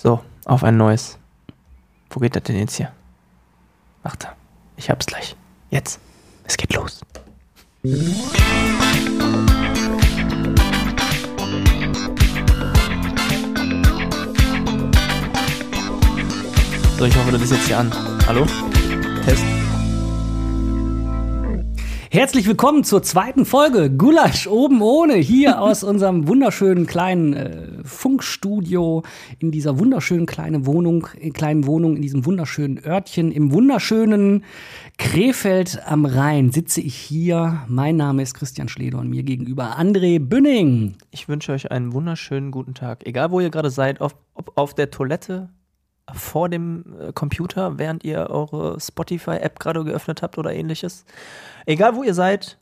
[0.00, 1.18] So, auf ein neues.
[2.10, 2.92] Wo geht das denn jetzt hier?
[4.04, 4.28] Warte,
[4.76, 5.34] ich hab's gleich.
[5.70, 5.98] Jetzt.
[6.44, 7.00] Es geht los.
[16.96, 17.92] So, ich hoffe, du bist jetzt hier an.
[18.28, 18.46] Hallo?
[19.24, 19.57] Test.
[22.10, 29.02] Herzlich willkommen zur zweiten Folge Gulasch oben ohne hier aus unserem wunderschönen kleinen äh, Funkstudio
[29.38, 34.44] in dieser wunderschönen kleinen Wohnung, äh, kleinen Wohnung in diesem wunderschönen Örtchen im wunderschönen
[34.96, 37.64] Krefeld am Rhein sitze ich hier.
[37.68, 40.94] Mein Name ist Christian Schleder und mir gegenüber André Bünning.
[41.10, 43.06] Ich wünsche euch einen wunderschönen guten Tag.
[43.06, 45.50] Egal, wo ihr gerade seid, auf, ob auf der Toilette,
[46.14, 51.04] vor dem äh, Computer, während ihr eure Spotify-App gerade geöffnet habt oder ähnliches.
[51.66, 52.58] Egal, wo ihr seid,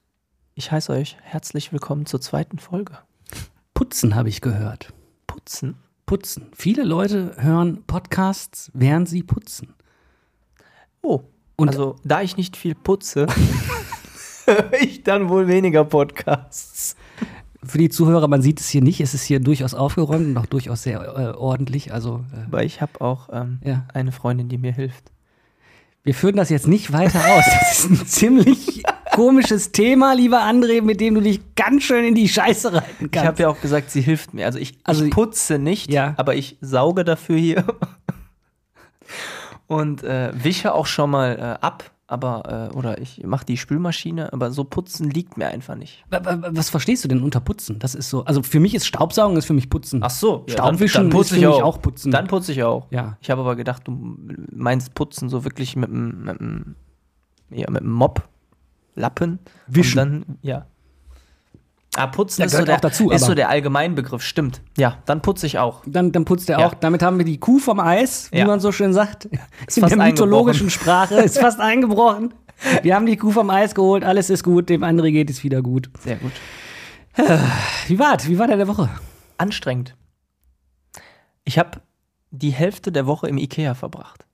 [0.54, 2.98] ich heiße euch herzlich willkommen zur zweiten Folge.
[3.74, 4.92] Putzen habe ich gehört.
[5.26, 5.76] Putzen?
[6.06, 6.50] Putzen.
[6.54, 9.74] Viele Leute hören Podcasts, während sie putzen.
[11.02, 11.22] Oh,
[11.56, 13.26] Und- also da ich nicht viel putze,
[14.46, 16.96] höre ich dann wohl weniger Podcasts.
[17.66, 20.46] Für die Zuhörer, man sieht es hier nicht, es ist hier durchaus aufgeräumt und auch
[20.46, 21.92] durchaus sehr äh, ordentlich.
[21.92, 23.84] Also äh, Aber ich habe auch ähm, Ja.
[23.92, 25.10] eine Freundin, die mir hilft.
[26.04, 27.44] wir führen das jetzt nicht weiter aus.
[27.60, 32.14] Das ist ein ziemlich komisches Thema, lieber André, mit dem du dich ganz schön in
[32.14, 33.26] die Scheiße reiten Ich kannst.
[33.26, 34.46] habe ja auch gesagt, sie hilft mir.
[34.46, 36.14] Also ich, Also- ich putze nicht, Ja.
[36.18, 37.64] aber ich sauge dafür hier.
[39.66, 44.32] Und äh, wische auch schon mal äh, ab, aber äh, oder ich mache die Spülmaschine,
[44.32, 46.04] aber so putzen liegt mir einfach nicht.
[46.10, 47.78] Wa- wa- Was verstehst du denn unter Putzen?
[47.78, 50.00] Das ist so, also für mich ist Staubsaugen ist für mich Putzen.
[50.02, 51.62] Ach so, ja, Staubwischen dann, dann putze ist ich auch.
[51.62, 52.12] auch Putzen.
[52.12, 52.86] Dann putze ich auch.
[52.90, 53.16] Ja.
[53.20, 54.16] Ich habe aber gedacht, du
[54.52, 56.74] meinst Putzen so wirklich mit einem mit einem
[57.50, 58.28] ja, mit Mop,
[58.94, 59.98] Lappen, Wischen.
[59.98, 60.66] Und dann ja.
[61.96, 64.60] Ah, putzen ist, so der, auch dazu, ist so der Allgemeinbegriff, stimmt.
[64.76, 65.82] Ja, dann putze ich auch.
[65.86, 66.66] Dann, dann putzt er Ja.
[66.66, 66.74] auch.
[66.74, 68.46] Damit haben wir die Kuh vom Eis, wie Ja.
[68.46, 69.24] man so schön sagt.
[69.24, 69.38] In
[69.68, 71.14] fast der mythologischen Sprache.
[71.24, 72.34] Ist fast eingebrochen.
[72.82, 75.60] Wir haben die Kuh vom Eis geholt, alles ist gut, dem anderen geht es wieder
[75.62, 75.90] gut.
[76.00, 76.32] Sehr gut.
[77.86, 78.28] Wie war's?
[78.28, 78.88] Wie war deine Woche?
[79.38, 79.94] anstrengend.
[81.44, 81.82] Ich habe
[82.30, 84.26] die Hälfte der Woche im Ikea verbracht.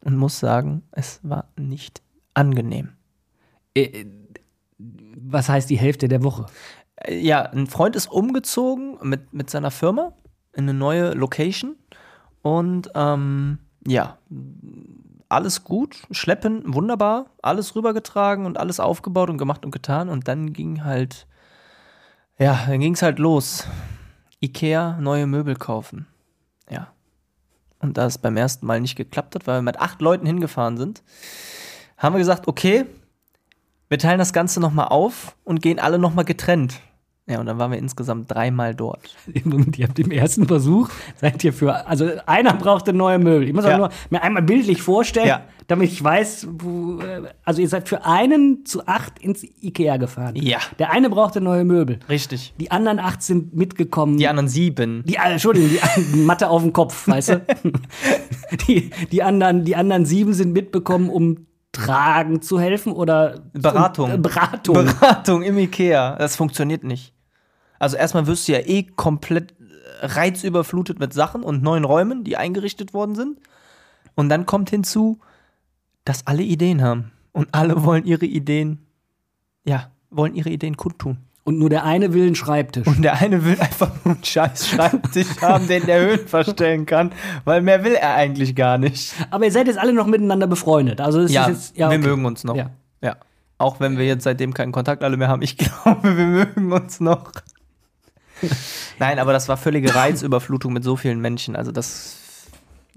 [0.00, 2.02] Und muss sagen, es war nicht
[2.34, 2.90] angenehm.
[3.76, 4.04] Äh,
[5.26, 6.46] was heißt die Hälfte der Woche?
[6.96, 10.12] Äh, Ja, ein Freund ist umgezogen mit, mit seiner Firma
[10.52, 11.76] in eine neue Location.
[12.42, 14.18] Und ähm, ja,
[15.28, 20.08] alles gut, schleppen, wunderbar, alles rübergetragen und alles aufgebaut und gemacht und getan.
[20.08, 21.26] Und dann ging halt,
[22.38, 23.66] ja, dann ging es halt los.
[24.40, 26.06] Ikea, neue Möbel kaufen.
[26.68, 26.88] Ja.
[27.80, 30.76] Und da es beim ersten Mal nicht geklappt hat, weil wir mit acht Leuten hingefahren
[30.76, 31.02] sind,
[31.96, 32.86] haben wir gesagt, okay,
[33.88, 36.80] wir teilen das Ganze nochmal auf und gehen alle nochmal getrennt.
[37.26, 39.16] Ja, und dann waren wir insgesamt dreimal dort.
[39.44, 43.48] Moment, ihr habt im ersten Versuch, seid ihr für, also einer brauchte neue Möbel.
[43.48, 43.78] Ich muss Ja.
[43.78, 45.40] nur mir einmal bildlich vorstellen, Ja.
[45.66, 50.36] damit ich weiß, wo, äh, also ihr seid für einen zu acht ins Ikea gefahren.
[50.36, 50.58] Ja.
[50.78, 51.98] Der eine brauchte neue Möbel.
[52.10, 52.52] Richtig.
[52.60, 54.18] Die anderen acht sind mitgekommen.
[54.18, 55.02] Die anderen sieben.
[55.06, 55.70] Die, äh, Entschuldigung,
[56.12, 57.46] die Matte auf dem Kopf, weißt du?
[58.68, 64.10] die, die, anderen, die anderen sieben sind mitbekommen, um tragen zu helfen oder Beratung.
[64.10, 64.74] Um, äh, Beratung.
[64.74, 66.16] Beratung im Ikea.
[66.16, 67.12] Das funktioniert nicht.
[67.78, 69.54] Also erstmal wirst du ja eh komplett
[70.00, 73.38] reizüberflutet mit Sachen und neuen Räumen, die eingerichtet worden sind.
[74.14, 75.18] Und dann kommt hinzu,
[76.04, 77.12] dass alle Ideen haben.
[77.32, 78.86] Und alle wollen ihre Ideen,
[79.64, 81.18] ja, wollen ihre Ideen kundtun.
[81.46, 82.86] Und nur der eine will einen Schreibtisch.
[82.86, 87.12] Und der eine will einfach nur einen scheiß Schreibtisch haben, den der Höhen verstellen kann,
[87.44, 89.14] weil mehr will er eigentlich gar nicht.
[89.30, 91.02] Aber ihr seid jetzt alle noch miteinander befreundet.
[91.02, 92.08] Also es Ja, ist jetzt, ja wir okay.
[92.08, 92.56] mögen uns noch.
[92.56, 92.70] Ja.
[93.02, 93.16] ja.
[93.58, 95.42] Auch wenn wir jetzt seitdem keinen Kontakt alle mehr haben.
[95.42, 97.30] Ich glaube, wir mögen uns noch.
[98.98, 101.56] Nein, aber das war völlige Reizüberflutung mit so vielen Menschen.
[101.56, 102.46] Also das,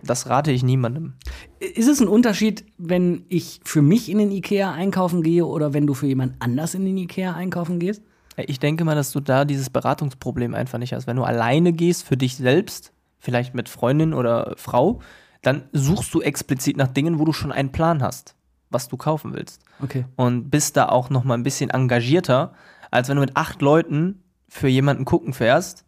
[0.02, 1.14] das rate ich niemandem.
[1.60, 5.86] Ist es ein Unterschied, wenn ich für mich in den Ikea einkaufen gehe oder wenn
[5.86, 8.02] du für jemand anders in den Ikea einkaufen gehst?
[8.46, 11.08] Ich denke mal, dass du da dieses Beratungsproblem einfach nicht hast.
[11.08, 15.02] Wenn du alleine gehst für dich selbst, vielleicht mit Freundin oder Frau,
[15.42, 18.36] dann suchst du explizit nach Dingen, wo du schon einen Plan hast,
[18.70, 19.62] was du kaufen willst.
[19.82, 20.06] Okay.
[20.16, 22.54] und bist da auch noch mal ein bisschen engagierter,
[22.92, 25.86] als wenn du mit acht Leuten für jemanden gucken fährst,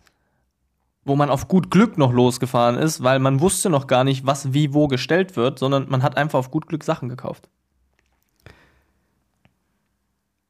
[1.06, 4.54] wo man auf gut Glück noch losgefahren ist, weil man wusste noch gar nicht, was
[4.54, 7.50] wie wo gestellt wird, sondern man hat einfach auf gut Glück Sachen gekauft.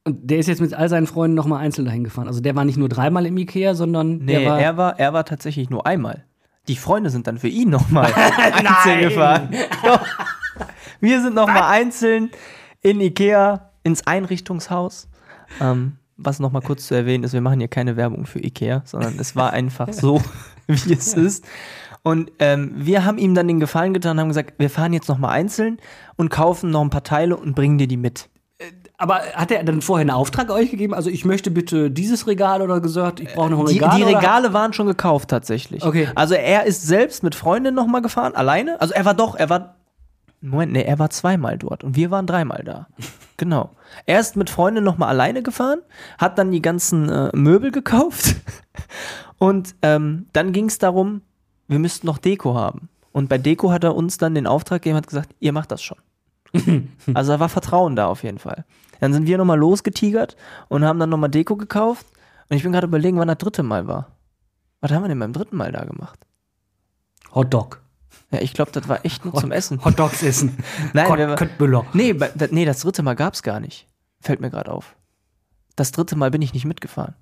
[0.10, 2.28] Und der ist jetzt mit all seinen Freunden noch mal einzeln dahin gefahren.
[2.28, 5.24] Also der war nicht nur dreimal im Ikea, sondern Nee, war er war er war
[5.24, 6.26] tatsächlich nur einmal.
[6.68, 9.50] Die Freunde sind dann für ihn noch mal einzeln gefahren.
[9.84, 10.04] Doch.
[11.00, 12.32] Wir sind noch mal einzeln
[12.82, 15.10] in Ikea ins Einrichtungshaus.
[15.62, 18.82] Ähm, was noch mal kurz zu erwähnen ist, wir machen hier keine Werbung für Ikea,
[18.86, 20.24] sondern es war einfach so,
[20.68, 21.46] wie es ist.
[22.02, 25.08] Und ähm, wir haben ihm dann den Gefallen getan und haben gesagt, wir fahren jetzt
[25.08, 25.78] noch mal einzeln
[26.16, 28.28] und kaufen noch ein paar Teile und bringen dir die mit.
[29.02, 30.94] Aber hat er dann vorher einen Auftrag euch gegeben?
[30.94, 33.96] Also ich möchte bitte dieses Regal oder gesagt, ich brauche noch ein Die, Regal?
[33.96, 34.18] die oder?
[34.18, 35.86] Regale waren schon gekauft tatsächlich.
[35.86, 36.10] Okay.
[36.16, 38.80] Also er ist selbst mit Freundin noch mal gefahren, alleine.
[38.82, 39.76] Also er war doch, er war,
[40.42, 42.88] Moment, nee, er war zweimal dort und wir waren dreimal da.
[43.38, 43.70] genau.
[44.06, 45.80] Er ist mit Freundin noch mal alleine gefahren,
[46.18, 48.36] hat dann die ganzen äh, Möbel gekauft
[49.38, 51.22] und ähm, dann ging es darum,
[51.70, 52.90] wir müssten noch Deko haben.
[53.14, 55.82] Und bei Deko hat er uns dann den Auftrag gegeben, hat gesagt, ihr macht das
[55.82, 55.98] schon.
[57.14, 58.66] also da war Vertrauen da auf jeden Fall.
[59.00, 60.36] Dann sind wir noch mal losgetigert
[60.68, 62.06] und haben dann noch mal Deko gekauft.
[62.50, 64.16] Und ich bin gerade überlegen, wann das dritte Mal war.
[64.82, 66.20] Was haben wir denn beim dritten Mal da gemacht?
[67.34, 67.82] Hotdog.
[68.32, 69.84] Ja, ich glaube, das war echt nur zum Essen.
[69.84, 70.58] Hotdogs essen.
[70.94, 71.86] Nein, Gott, wir- Köttbüller.
[71.94, 72.16] Nee,
[72.52, 73.88] nee, das dritte Mal gab es gar nicht.
[74.22, 74.96] Fällt mir gerade auf.
[75.76, 77.16] Das dritte Mal bin ich nicht mitgefahren.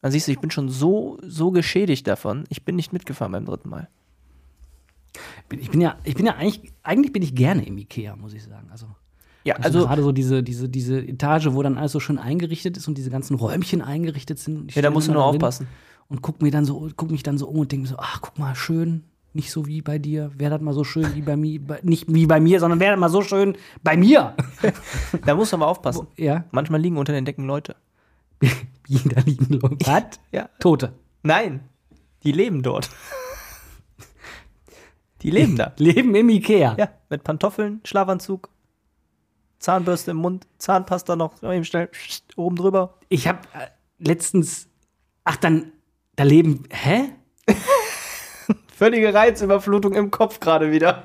[0.00, 2.44] Dann siehst du, ich bin schon so, so geschädigt davon.
[2.48, 3.88] Ich bin nicht mitgefahren beim dritten Mal.
[5.50, 8.42] Ich bin ja, ich bin ja eigentlich, eigentlich bin ich gerne im Ikea, muss ich
[8.44, 8.68] sagen.
[8.70, 8.86] Also,
[9.44, 12.76] Ja, also, also, gerade so diese, diese, diese Etage, wo dann alles so schön eingerichtet
[12.76, 14.74] ist und diese ganzen Räumchen eingerichtet sind.
[14.74, 15.66] Ja, da musst du nur aufpassen.
[16.08, 18.38] Und guck mir dann so, guck mich dann so um und denke so, ach, guck
[18.38, 19.04] mal, schön,
[19.34, 20.30] nicht so wie bei dir.
[20.36, 23.00] Wäre das mal so schön wie bei mir, nicht wie bei mir, sondern wäre das
[23.00, 24.34] mal so schön bei mir.
[25.24, 26.06] Da musst du aber aufpassen.
[26.16, 27.76] ja, Manchmal liegen unter den Decken Leute.
[28.40, 29.76] da liegen Leute.
[29.86, 30.20] Was?
[30.32, 30.48] Ja.
[30.60, 30.92] Tote.
[31.22, 31.60] Nein,
[32.24, 32.90] die leben dort.
[35.22, 35.72] Die leben da.
[35.78, 36.74] Leben im Ikea.
[36.78, 38.48] Ja, mit Pantoffeln, Schlafanzug,
[39.62, 41.88] Zahnbürste im Mund, Zahnpasta noch eben schnell
[42.36, 42.94] oben drüber.
[43.08, 43.68] Ich habe äh,
[43.98, 44.68] letztens,
[45.24, 45.72] ach dann,
[46.16, 47.10] da leben, hä?
[48.76, 51.04] Völlige Reizüberflutung im Kopf gerade wieder.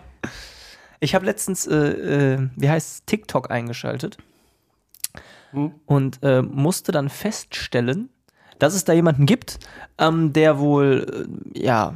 [1.00, 4.18] Ich habe letztens, äh, äh, wie heißt TikTok eingeschaltet
[5.86, 8.10] und äh, musste dann feststellen,
[8.58, 9.60] dass es da jemanden gibt,
[10.00, 11.94] ähm, der wohl, äh, ja,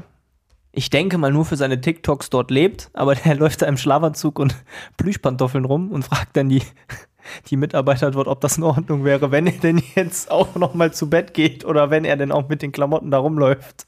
[0.71, 4.39] ich denke mal nur für seine TikToks dort lebt, aber der läuft da im Schlafanzug
[4.39, 4.55] und
[4.97, 6.63] Plüschpantoffeln rum und fragt dann die,
[7.49, 10.93] die Mitarbeiter dort, ob das in Ordnung wäre, wenn er denn jetzt auch noch mal
[10.93, 13.87] zu Bett geht oder wenn er denn auch mit den Klamotten da rumläuft.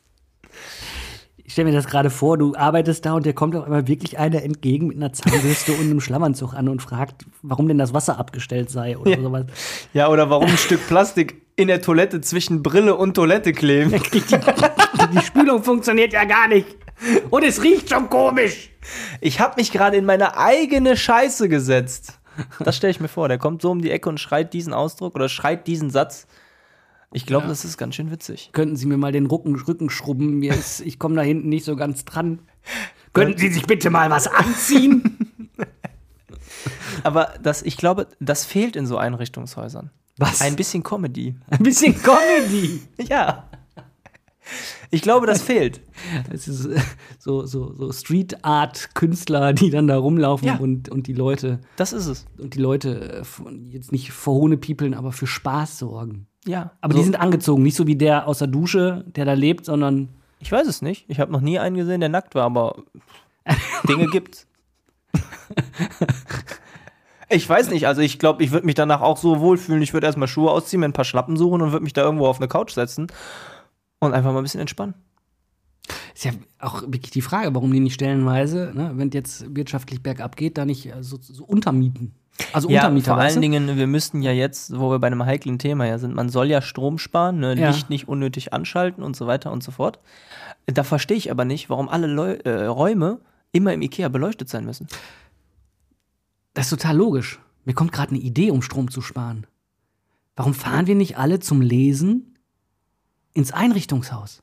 [1.46, 4.18] Ich stelle mir das gerade vor, du arbeitest da und dir kommt auf einmal wirklich
[4.18, 8.18] einer entgegen mit einer Zahnbürste und einem Schlammanzug an und fragt, warum denn das Wasser
[8.18, 9.46] abgestellt sei oder sowas.
[9.94, 13.92] Ja, oder warum ein Stück Plastik in der Toilette zwischen Brille und Toilette kleben.
[13.92, 16.78] Die Spülung funktioniert ja gar nicht.
[17.30, 18.70] Und es riecht schon komisch.
[19.20, 22.20] Ich habe mich gerade in meine eigene Scheiße gesetzt.
[22.60, 23.28] Das stelle ich mir vor.
[23.28, 26.26] Der kommt so um die Ecke und schreit diesen Ausdruck oder schreit diesen Satz.
[27.14, 28.50] Ich glaube, das ist ganz schön witzig.
[28.54, 30.40] Könnten Sie mir mal den Rücken, Rücken schrubben?
[30.40, 32.40] Mir ist, ich komme da hinten nicht so ganz dran.
[33.14, 35.18] Könnten Sie sich bitte mal was anziehen?
[37.04, 39.90] Aber das, ich glaube, das fehlt in so Einrichtungshäusern.
[40.18, 40.42] Was?
[40.42, 41.36] Ein bisschen Comedy.
[41.50, 42.82] Ein bisschen Comedy.
[43.10, 43.50] Ja.
[44.92, 45.80] Ich glaube, das fehlt.
[46.32, 46.80] Es ist äh,
[47.18, 50.56] so, so, so Street Art Künstler, die dann da rumlaufen Ja.
[50.58, 52.26] und, und die Leute Das ist es.
[52.38, 56.28] und die Leute äh, jetzt nicht vor Hohne piepeln, aber für Spaß sorgen.
[56.46, 56.72] Ja.
[56.82, 59.66] Aber so, die sind angezogen, nicht so wie der aus der Dusche, der da lebt,
[59.66, 60.10] sondern
[60.40, 61.06] Ich weiß es nicht.
[61.08, 62.84] Ich habe noch nie einen gesehen, der nackt war, aber
[63.88, 64.48] Dinge gibt's.
[67.30, 69.82] Ich weiß nicht, also ich glaube, ich würde mich danach auch so wohlfühlen.
[69.82, 72.28] Ich würde erstmal Schuhe ausziehen, mir ein paar Schlappen suchen und würde mich da irgendwo
[72.28, 73.08] auf eine Couch setzen
[74.00, 74.94] und einfach mal ein bisschen entspannen.
[76.14, 80.04] ist ja auch wirklich die Frage, warum die nicht stellenweise, ne, wenn es jetzt wirtschaftlich
[80.04, 82.14] bergab geht, da nicht äh, so, so untermieten.
[82.52, 83.42] Also Ja, Untermieter, vor allen?
[83.42, 86.48] Dingen, wir müssten ja jetzt, wo wir bei einem heiklen Thema ja sind, man soll
[86.48, 87.70] ja Strom sparen, ne, Ja.
[87.70, 90.00] Licht nicht unnötig anschalten und so weiter und so fort.
[90.66, 93.20] Da verstehe ich aber nicht, warum alle Leu äh, Räume
[93.52, 94.88] immer im Ikea beleuchtet sein müssen.
[96.54, 97.40] Das ist total logisch.
[97.66, 99.46] Mir kommt gerade eine Idee, um Strom zu sparen.
[100.36, 102.38] Warum fahren wir nicht alle zum Lesen
[103.34, 104.42] ins Einrichtungshaus?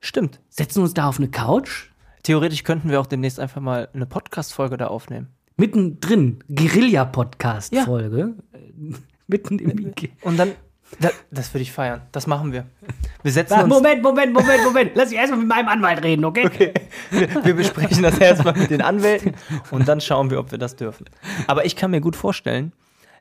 [0.00, 0.40] Stimmt.
[0.48, 1.90] Setzen uns da auf eine Couch,
[2.22, 5.28] Theoretisch könnten wir auch demnächst einfach mal eine Podcast-Folge da aufnehmen.
[5.60, 8.58] Mittendrin, Guerilla-Podcast-Folge, äh,
[9.28, 9.92] mitten im.
[10.22, 10.52] Und dann,
[10.98, 12.00] da, das würde ich feiern.
[12.12, 12.66] Das machen wir.
[13.22, 14.90] Wir setzen Ah, uns, Moment, Moment, Moment, Moment.
[14.94, 16.72] Lass mich erstmal mit meinem Anwalt reden, okay?
[17.10, 19.34] wir, wir besprechen das erstmal mit den Anwälten
[19.70, 21.04] und dann schauen wir, ob wir das dürfen.
[21.46, 22.72] Aber ich kann mir gut vorstellen,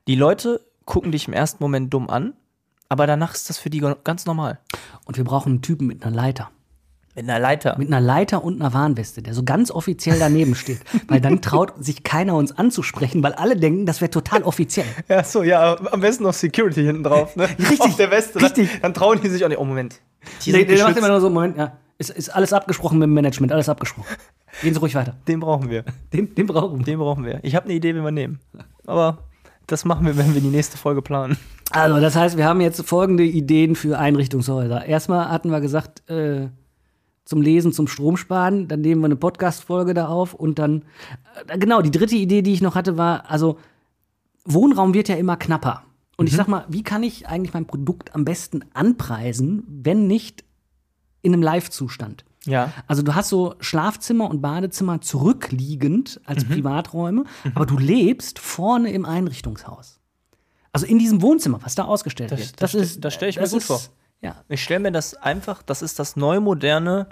[0.07, 2.33] die Leute gucken dich im ersten Moment dumm an,
[2.87, 4.59] aber danach ist das für die ganz normal.
[5.05, 6.49] Und wir brauchen einen Typen mit einer Leiter.
[7.19, 7.75] Mit einer Leiter.
[7.77, 10.79] Mit einer Leiter und einer Warnweste, der so ganz offiziell daneben steht.
[11.09, 14.85] Weil dann traut sich keiner uns anzusprechen, weil alle denken, das wäre total offiziell.
[15.09, 17.43] Ja, so, ja, am besten noch Security hinten drauf, ne?
[17.59, 18.41] Richtig, Auf der Weste.
[18.41, 18.71] richtig.
[18.71, 19.59] Dann, dann trauen die sich auch nicht.
[19.59, 19.99] Oh, Moment.
[20.45, 23.07] Die Der, sind der macht immer nur so, Moment, ja, ist, ist alles abgesprochen mit
[23.07, 24.07] dem Management, alles abgesprochen.
[24.61, 25.15] Gehen Sie ruhig weiter.
[25.27, 25.83] Den brauchen wir.
[26.13, 26.85] Den, den brauchen wir.
[26.85, 27.39] Den brauchen wir.
[27.43, 28.39] Ich habe eine Idee, wie wir nehmen.
[28.87, 29.17] Aber
[29.67, 31.37] das machen wir, wenn wir die nächste Folge planen.
[31.71, 34.85] Also, das heißt, wir haben jetzt folgende Ideen für Einrichtungshäuser.
[34.85, 36.47] Erstmal hatten wir gesagt, äh,
[37.29, 38.67] zum Lesen, zum Stromsparen.
[38.67, 40.83] Dann nehmen wir eine Podcast-Folge da auf und dann,
[41.47, 43.57] äh, genau, die dritte Idee, die ich noch hatte, war, also
[44.45, 45.83] Wohnraum wird ja immer knapper.
[46.17, 50.43] Und ich sag mal, wie kann ich eigentlich mein Produkt am besten anpreisen, wenn nicht
[51.21, 52.25] in einem Live-Zustand?
[52.45, 52.73] Ja.
[52.87, 59.05] Also du hast so Schlafzimmer und Badezimmer zurückliegend als Privaträume, aber du lebst vorne im
[59.05, 59.99] Einrichtungshaus.
[60.73, 62.61] Also in diesem Wohnzimmer, was da ausgestellt Das- wird.
[62.61, 63.79] das ste- das stell ich mir das gut ist- vor.
[64.21, 64.43] Ja.
[64.49, 67.07] Ich stelle mir das einfach, das ist das neu moderne.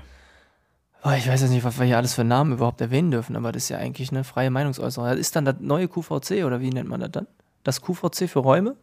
[1.03, 3.51] Oh, ich weiß jetzt nicht, was wir hier alles für Namen überhaupt erwähnen dürfen, aber
[3.51, 5.09] das ist ja eigentlich eine freie Meinungsäußerung.
[5.09, 7.27] Das ist dann das neue QVC oder wie nennt man das dann?
[7.63, 8.75] Das QVC für Räume?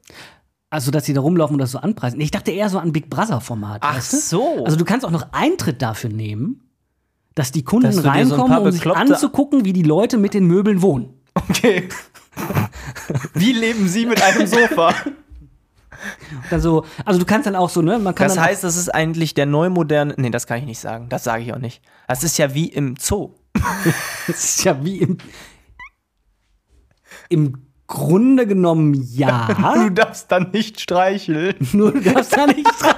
[0.71, 2.21] Also, dass sie da rumlaufen und das so anpreisen.
[2.21, 3.83] Ich dachte eher so an Big Brother-Format.
[3.85, 4.16] Ach weißt du?
[4.16, 4.64] so.
[4.64, 6.69] Also, du kannst auch noch Eintritt dafür nehmen,
[7.35, 10.47] dass die Kunden Dass so reinkommen, paar um sich anzugucken, wie die Leute mit den
[10.47, 11.21] Möbeln wohnen.
[11.35, 11.88] Okay.
[13.35, 14.95] wie leben Sie mit einem Sofa?
[16.50, 17.99] Dann so, also du kannst dann auch so, ne?
[17.99, 20.14] Man kann Das dann heißt, das ist eigentlich der neu moderne.
[20.16, 21.08] Nee, das kann ich nicht sagen.
[21.08, 21.82] Das sage ich auch nicht.
[22.08, 23.34] Das ist ja wie im Zoo.
[24.26, 25.18] das ist ja wie im,
[27.28, 29.49] im Grunde genommen ja.
[29.75, 31.54] Du darfst dann nicht streicheln.
[31.73, 32.96] Nur du darfst da nicht dran.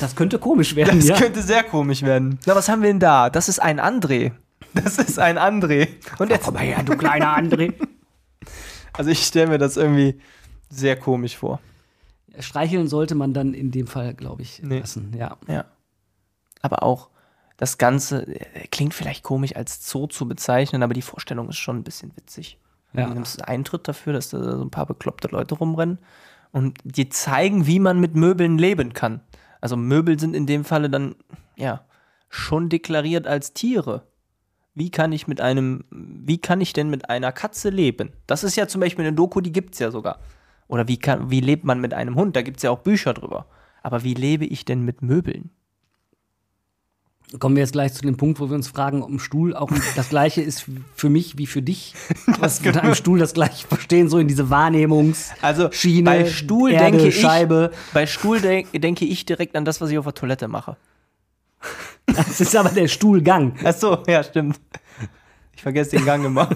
[0.00, 1.16] Das könnte komisch werden, Das ja.
[1.16, 2.38] könnte sehr komisch werden.
[2.46, 3.30] Na, was haben wir denn da?
[3.30, 4.32] Das ist ein André.
[4.74, 5.88] Das ist ein André.
[6.18, 7.74] Und jetzt, Komm mal her, du kleiner André.
[8.92, 10.20] Also ich stelle mir das irgendwie
[10.68, 11.60] sehr komisch vor.
[12.38, 14.80] Streicheln sollte man dann in dem Fall, glaube ich, Nee.
[14.80, 15.36] lassen, ja.
[15.48, 15.64] Ja.
[16.62, 17.08] Aber auch
[17.56, 21.78] das Ganze äh, klingt vielleicht komisch als Zoo zu bezeichnen, aber die Vorstellung ist schon
[21.78, 22.58] ein bisschen witzig.
[22.92, 23.06] Ja.
[23.06, 25.98] Du nimmst Eintritt dafür, dass da so ein paar bekloppte Leute rumrennen
[26.52, 29.20] und die zeigen, wie man mit Möbeln leben kann.
[29.60, 31.14] Also Möbel sind in dem Falle dann,
[31.56, 31.84] ja,
[32.28, 34.06] schon deklariert als Tiere.
[34.74, 38.12] Wie kann ich mit einem, wie kann ich denn mit einer Katze leben?
[38.26, 40.20] Das ist ja zum Beispiel eine Doku, die gibt's ja sogar.
[40.68, 42.36] Oder wie kann, wie lebt man mit einem Hund?
[42.36, 43.46] Da gibt's ja auch Bücher drüber.
[43.82, 45.50] Aber wie lebe ich denn mit Möbeln?
[47.38, 49.70] Kommen wir jetzt gleich zu dem Punkt, wo wir uns fragen, ob ein Stuhl auch
[49.94, 51.94] das gleiche ist für mich wie für dich.
[52.40, 56.72] Was unter einem Stuhl das gleiche verstehen, so in diese Wahrnehmungs- Also Schiene, bei Stuhl
[56.72, 57.70] Erde, denke ich, Scheibe.
[57.92, 60.76] bei Stuhl de denke ich direkt an das, was ich auf der Toilette mache.
[62.16, 63.54] Das ist aber der Stuhlgang.
[63.64, 64.60] Ach so, ja, stimmt.
[65.54, 66.48] Ich vergesse den Gang immer.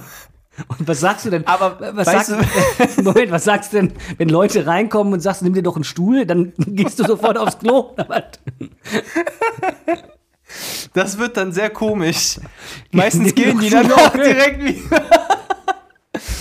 [0.78, 1.46] Und was sagst du denn?
[1.46, 5.52] Aber was weißt sagst, Moment, was sagst du denn, wenn Leute reinkommen und sagst, nimm
[5.52, 7.94] dir doch einen Stuhl, dann gehst du sofort aufs Klo?
[10.92, 12.38] Das wird dann sehr komisch.
[12.92, 15.02] Meistens gehen die dann auch direkt wieder.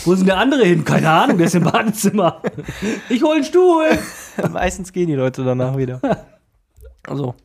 [0.05, 0.83] Wo ist denn der andere hin?
[0.85, 2.41] Keine Ahnung, der ist im Badezimmer.
[3.09, 3.97] Ich hol einen Stuhl.
[4.51, 5.99] Meistens gehen die Leute danach wieder.
[7.05, 7.35] Also.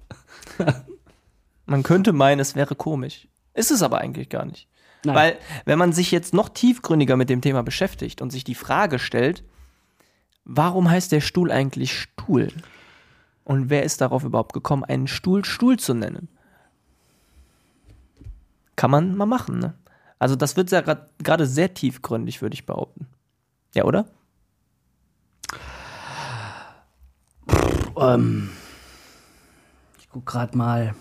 [1.69, 3.29] Man könnte meinen, es wäre komisch.
[3.53, 4.69] Ist es aber eigentlich gar nicht.
[5.05, 5.15] Nein.
[5.15, 8.99] Weil, wenn man sich jetzt noch tiefgründiger mit dem Thema beschäftigt und sich die Frage
[8.99, 9.45] stellt,
[10.47, 12.49] warum heißt der Stuhl eigentlich Stuhl?
[13.45, 16.29] Und wer ist darauf überhaupt gekommen, einen Stuhl Stuhl zu nennen?
[18.75, 19.75] Kann man mal machen, ne?
[20.19, 23.09] Also, das wird ja gerade sehr tiefgründig, würde ich behaupten.
[23.75, 24.07] Ja, oder?
[27.99, 28.49] Ähm,
[29.99, 30.95] ich guck grad mal.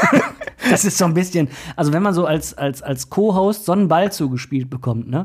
[0.70, 3.88] Das ist so ein bisschen, also wenn man so als, als, als Co-Host so einen
[3.88, 5.22] Ball zugespielt bekommt, ne?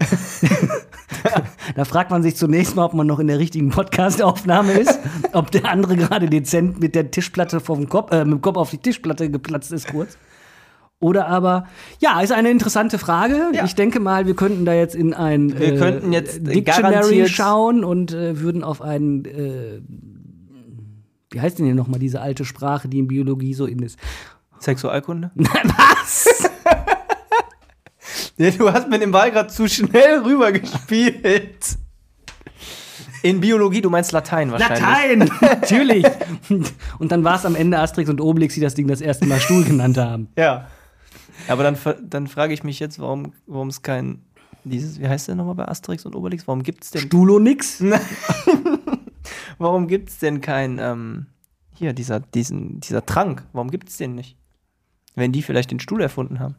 [1.76, 5.00] da fragt man sich zunächst mal, ob man noch in der richtigen Podcast-Aufnahme ist,
[5.34, 8.70] ob der andere gerade dezent mit der Tischplatte vom Kopf, äh, mit dem Kopf auf
[8.70, 10.18] die Tischplatte geplatzt ist kurz.
[11.02, 11.66] Oder aber,
[12.00, 13.52] ja, ist eine interessante Frage.
[13.54, 13.64] Ja.
[13.64, 17.86] Ich denke mal, wir könnten da jetzt in ein Wir äh, könnten jetzt Dictionary schauen
[17.86, 19.82] und äh, würden auf einen, äh,
[21.32, 23.98] wie heißt denn hier nochmal diese alte Sprache, die in Biologie so in ist?
[24.60, 25.32] Sexualkunde?
[25.36, 26.28] Was?
[28.38, 31.78] Ja, du hast mit dem Ball gerade zu schnell rübergespielt.
[33.22, 34.80] In Biologie, du meinst Latein wahrscheinlich.
[34.80, 35.32] Latein!
[35.42, 36.06] Natürlich!
[37.00, 39.42] Und dann war es am Ende Asterix und Obelix, die das Ding das erste Mal
[39.42, 40.30] Stuhl genannt haben.
[40.38, 40.70] Ja.
[41.50, 43.34] Aber dann, dann frage ich mich jetzt, warum
[43.68, 44.24] es kein
[44.64, 46.48] dieses, wie heißt der nochmal bei Asterix und Obelix?
[46.48, 47.84] Warum gibt es denn, Stulo nix?
[49.58, 51.26] warum gibt's denn kein, ähm,
[51.74, 54.39] hier, dieser, diesen, dieser Trank, warum gibt es den nicht?
[55.20, 56.56] Wenn die vielleicht den Stuhl erfunden haben.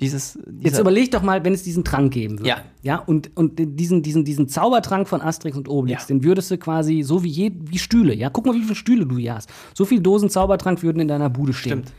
[0.00, 2.48] Dieses, Jetzt überleg doch mal, wenn es diesen Trank geben würde.
[2.48, 2.56] Ja.
[2.82, 6.06] Ja, und, und diesen, diesen, diesen Zaubertrank von Asterix und Obelix, Ja.
[6.08, 8.28] den würdest du quasi so wie, je, wie Stühle, ja?
[8.28, 9.48] Guck mal, wie viele Stühle du hier hast.
[9.74, 11.84] So viele Dosen Zaubertrank würden in deiner Bude stehen.
[11.84, 11.92] Stimmt.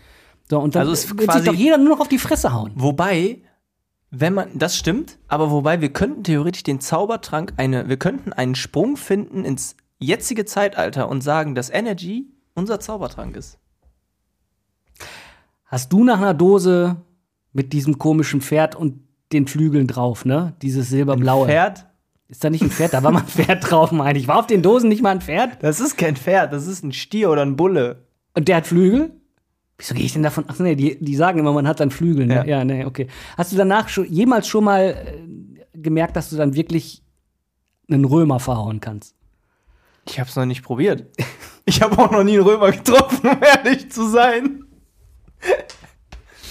[0.50, 2.74] So, und dann Also wird sich doch jeder nur noch auf die Fresse hauen.
[2.76, 3.42] Wobei,
[4.12, 8.56] wenn man, das stimmt, aber wobei wir könnten theoretisch den Zaubertrank eine, wir könnten einen
[8.56, 13.60] Sprung finden ins jetzige Zeitalter und sagen, dass Energy unser Zaubertrank ist.
[15.74, 16.98] Hast du nach einer Dose
[17.52, 19.00] mit diesem komischen Pferd und
[19.32, 20.54] den Flügeln drauf, ne?
[20.62, 21.48] Dieses silberblaue.
[21.48, 21.88] Pferd
[22.28, 22.94] Ist da nicht ein Pferd?
[22.94, 24.28] Da war mal ein Pferd drauf, meine ich.
[24.28, 25.64] War auf den Dosen nicht mal ein Pferd?
[25.64, 28.04] Das ist kein Pferd, das ist ein Stier oder ein Bulle.
[28.36, 29.20] Und der hat Flügel?
[29.80, 30.46] Wieso gehe ich denn davon?
[30.48, 32.28] Ach nee, die, die sagen immer, man hat dann Flügel.
[32.28, 32.36] Ne?
[32.36, 32.46] Ja.
[32.46, 32.64] Ja.
[32.64, 33.08] nee, okay.
[33.36, 37.02] Hast du danach schon, jemals schon mal äh, gemerkt, dass du dann wirklich
[37.90, 39.16] einen Römer verhauen kannst?
[40.08, 41.08] Ich hab's noch nicht probiert.
[41.66, 44.66] Ich habe auch noch nie einen Römer getroffen, um ehrlich zu sein.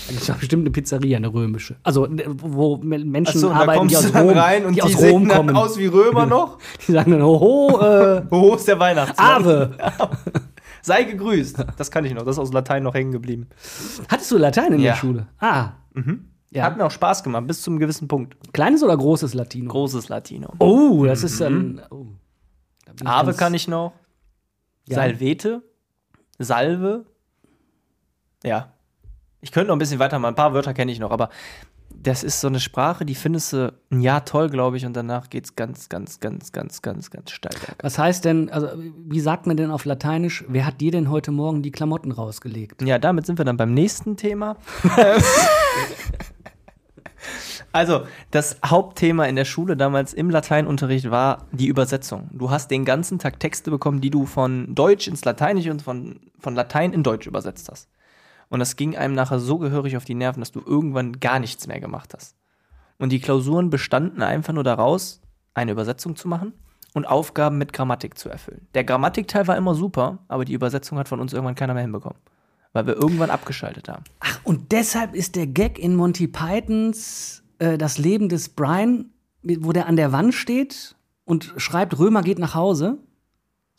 [0.09, 1.77] Gibt doch bestimmt eine Pizzeria, eine römische.
[1.85, 4.93] Also, äh, wo Me- Menschen da arbeiten, die aus Rom, rein und die die, aus
[4.93, 5.57] sehen Rom dann kommen.
[5.57, 6.59] aus wie Römer noch.
[6.87, 9.27] Die sagen dann, hoho, äh, Wo ist der Weihnachtsmann?
[9.43, 9.77] Ave.
[10.83, 11.65] Sei gegrüßt.
[11.77, 13.49] Das kann ich noch, das ist aus Latein noch hängen geblieben.
[14.09, 14.91] Hattest du Latein in Ja.
[14.93, 15.27] der Schule?
[15.39, 15.71] Ah.
[16.51, 16.65] Ja.
[16.65, 18.37] Hat mir auch Spaß gemacht, bis zu einem gewissen Punkt.
[18.53, 19.71] Kleines oder großes Latino?
[19.71, 20.53] Großes Latino.
[20.59, 21.81] Oh, das ist dann.
[21.91, 22.07] Oh.
[22.97, 23.93] Da Ave kann ich noch.
[24.89, 24.97] Ja.
[24.97, 25.63] Salvete.
[26.39, 27.07] Salve.
[28.45, 28.72] Ja.
[29.43, 30.33] Ich könnte noch ein bisschen weitermachen.
[30.33, 31.29] Ein paar Wörter kenne ich noch, aber
[31.91, 35.31] das ist so eine Sprache, die findest du ein Jahr toll, glaube ich, und danach
[35.31, 37.53] geht's ganz, ganz, ganz, ganz, ganz, ganz steil.
[37.81, 41.33] Was heißt denn, also wie sagt man denn auf Lateinisch, wer hat dir denn heute
[41.33, 42.83] Morgen die Klamotten rausgelegt?
[42.83, 44.57] Ja, damit sind wir dann beim nächsten Thema.
[47.73, 52.31] also, das Hauptthema in der Schule damals im Lateinunterricht war die Übersetzung.
[52.33, 56.21] Du hast den ganzen Tag Texte bekommen, die du von Deutsch ins Lateinische und von,
[56.39, 57.89] von Latein in Deutsch übersetzt hast.
[58.53, 61.67] Und das ging einem nachher so gehörig auf die Nerven, dass du irgendwann gar nichts
[61.67, 62.37] mehr gemacht hast.
[62.99, 65.23] Und die Klausuren bestanden einfach nur daraus,
[65.55, 66.53] eine Übersetzung zu machen
[66.93, 68.69] und Aufgaben mit Grammatik zu erfüllen.
[68.75, 72.19] Der Grammatikteil war immer super, aber die Übersetzung hat von uns irgendwann keiner mehr hinbekommen.
[72.75, 74.05] Weil wir irgendwann abgeschaltet haben.
[74.21, 79.07] Ach, und deshalb ist der Gag in Monty Pythons äh, Das Leben des Brian,
[79.43, 80.95] wo der an der Wand steht
[81.25, 82.99] und schreibt, Römer geht nach Hause.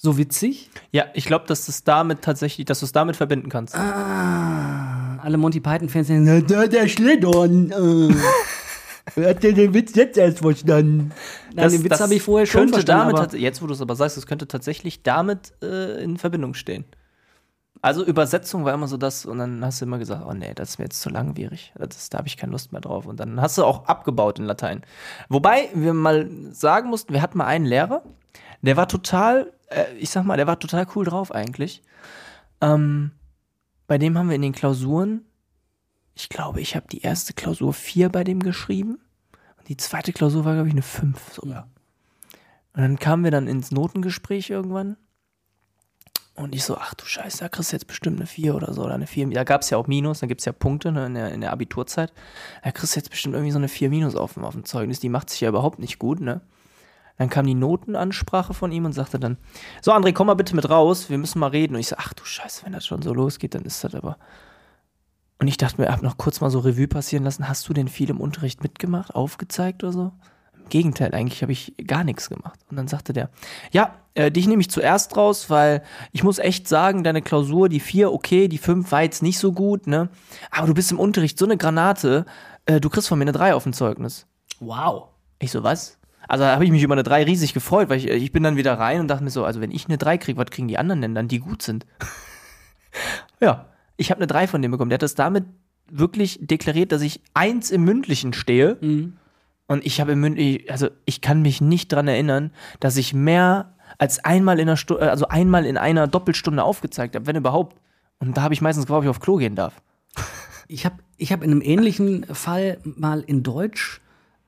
[0.03, 0.69] So witzig.
[0.91, 3.73] Ja, ich glaube, dass das damit tatsächlich, dass du es damit verbinden kannst.
[3.73, 7.71] Ah, alle Monty Python-Fans sagen, da, der Schlittern.
[9.05, 9.15] Äh.
[9.15, 11.11] Wer hat denn den Witz jetzt erst verstanden?
[11.53, 13.15] Nein, den Witz habe ich vorher schon verstanden.
[13.15, 16.85] damit jetzt, wo du es aber sagst, es könnte tatsächlich damit äh, in Verbindung stehen.
[17.81, 20.71] Also Übersetzung war immer so das, und dann hast du immer gesagt, oh nee, das
[20.71, 21.73] ist mir jetzt zu langwierig.
[21.77, 23.05] Das, da habe ich keine Lust mehr drauf.
[23.05, 24.83] Und dann hast du auch abgebaut in Latein.
[25.27, 28.03] Wobei wir mal sagen mussten, wir hatten mal einen Lehrer,
[28.67, 31.81] der war total, äh, ich sag mal, der war total cool drauf eigentlich.
[32.61, 33.11] Ähm,
[33.87, 35.25] bei dem haben wir in den Klausuren,
[36.15, 38.99] ich glaube, ich habe die erste Klausur 4 bei dem geschrieben.
[39.57, 41.67] Und die zweite Klausur war, glaube ich, eine 5 sogar.
[42.73, 44.97] Und dann kamen wir dann ins Notengespräch irgendwann.
[46.35, 48.83] Und ich so, ach du Scheiße, da kriegst du jetzt bestimmt eine 4 oder so,
[48.83, 49.29] oder eine 4.
[49.29, 51.41] Da gab es ja auch Minus, da gibt es ja Punkte ne, in, der, in
[51.41, 52.11] der Abiturzeit.
[52.63, 54.99] Da kriegst du jetzt bestimmt irgendwie so eine 4 Minus auf, dem- auf dem Zeugnis.
[54.99, 56.41] Die macht sich ja überhaupt nicht gut, ne?
[57.17, 59.37] Dann kam die Notenansprache von ihm und sagte dann,
[59.81, 61.75] so André, komm mal bitte mit raus, wir müssen mal reden.
[61.75, 64.17] Und ich so, ach du Scheiße, wenn das schon so losgeht, dann ist das aber.
[65.39, 67.87] Und ich dachte mir, hab noch kurz mal so Revue passieren lassen, hast du denn
[67.87, 70.11] viel im Unterricht mitgemacht, aufgezeigt oder so?
[70.57, 72.59] Im Gegenteil, eigentlich habe ich gar nichts gemacht.
[72.69, 73.29] Und dann sagte der,
[73.71, 77.79] ja, äh, dich nehme ich zuerst raus, weil ich muss echt sagen, deine Klausur, die
[77.79, 80.09] vier, okay, die fünf war jetzt nicht so gut, ne?
[80.49, 82.25] Aber du bist im Unterricht so eine Granate,
[82.65, 84.25] äh, du kriegst von mir eine drei auf dem Zeugnis.
[84.59, 85.09] wow.
[85.39, 85.97] Ich so, was?
[86.27, 88.55] Also da habe ich mich über eine 3 riesig gefreut, weil ich, ich bin dann
[88.55, 90.77] wieder rein und dachte mir so, also wenn ich eine 3 kriege, was kriegen die
[90.77, 91.85] anderen denn dann, die gut sind?
[93.39, 93.65] ja,
[93.97, 94.89] ich habe eine 3 von dem bekommen.
[94.89, 95.45] Der hat das damit
[95.89, 98.77] wirklich deklariert, dass ich eins im Mündlichen stehe.
[99.67, 103.73] Und ich habe im Mündlichen, also ich kann mich nicht dran erinnern, dass ich mehr
[103.97, 107.77] als einmal in einer Stunde, also einmal in einer Doppelstunde aufgezeigt habe, wenn überhaupt.
[108.19, 109.81] Und da habe ich meistens ob ich auf Klo gehen darf.
[110.67, 114.01] Ich habe ich hab in einem ähnlichen Fall mal in Deutsch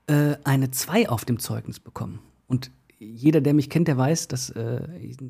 [0.06, 2.20] äh, eine 2 auf dem Zeugnis bekommen.
[2.46, 4.80] Und jeder, der mich kennt, der weiß, dass äh,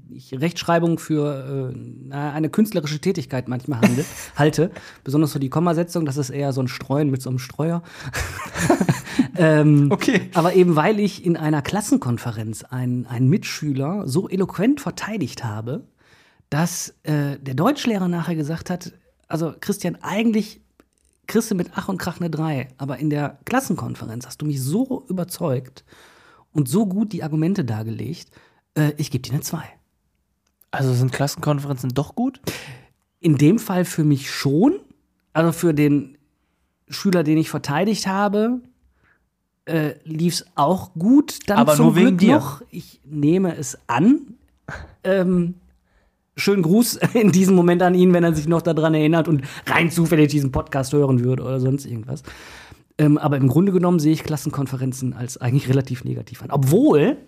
[0.09, 1.73] ich Rechtschreibung für
[2.11, 4.05] äh, eine künstlerische Tätigkeit manchmal handle,
[4.37, 4.71] halte.
[5.03, 7.83] Besonders so die Kommasetzung, das ist eher so ein Streuen mit so einem Streuer.
[9.37, 10.31] ähm, Okay.
[10.35, 15.89] aber eben weil ich in einer Klassenkonferenz einen, einen Mitschüler so eloquent verteidigt habe,
[16.51, 18.93] dass äh, der Deutschlehrer nachher gesagt hat,
[19.27, 20.61] also Christian, eigentlich
[21.27, 24.63] kriegst du mit Ach und Krach eine 3, aber in der Klassenkonferenz hast du mich
[24.63, 25.85] so überzeugt
[26.53, 28.31] und so gut die Argumente dargelegt,
[28.75, 29.63] äh, ich gebe dir eine 2.
[30.71, 32.41] Also sind Klassenkonferenzen doch gut?
[33.21, 34.75] In dem Fall für mich schon,
[35.33, 36.19] also für den
[36.89, 38.61] Schüler, den ich verteidigt habe,
[39.65, 41.49] äh, lief es auch gut.
[41.49, 42.35] Dann Aber zum nur wegen Glück dir.
[42.37, 42.63] noch.
[42.71, 44.35] Ich nehme es an.
[45.03, 45.55] Ähm,
[46.37, 49.91] schönen Gruß in diesem Moment an ihn, wenn er sich noch daran erinnert und rein
[49.91, 52.23] zufällig diesen Podcast hören würde oder sonst irgendwas.
[52.99, 56.51] Ähm, aber im Grunde genommen sehe ich Klassenkonferenzen als eigentlich relativ negativ an.
[56.51, 57.19] Obwohl,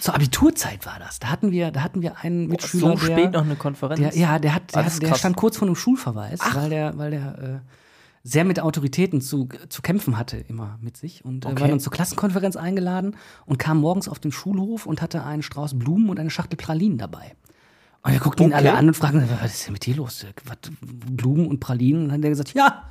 [0.00, 1.18] zur Abiturzeit war das.
[1.18, 4.00] Da hatten wir, da hatten wir einen Mitschüler, so der, spät noch eine Konferenz?
[4.00, 7.38] der, ja, der, hat, der, der stand kurz vor einem Schulverweis, weil der, weil der
[7.38, 7.85] äh,
[8.26, 11.24] sehr mit Autoritäten zu, zu kämpfen hatte, immer mit sich.
[11.24, 11.60] Und er Okay.
[11.62, 15.78] war dann zur Klassenkonferenz eingeladen und kam morgens auf den Schulhof und hatte einen Strauß
[15.78, 17.34] Blumen und eine Schachtel Pralinen dabei.
[18.02, 18.68] Und er guckten ihn Okay.
[18.68, 20.26] alle an und fragten, was ist denn mit dir los?
[20.44, 22.02] Was, Blumen und Pralinen?
[22.02, 22.82] Und dann hat er gesagt, ja,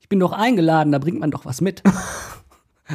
[0.00, 1.82] ich bin doch eingeladen, da bringt man doch was mit.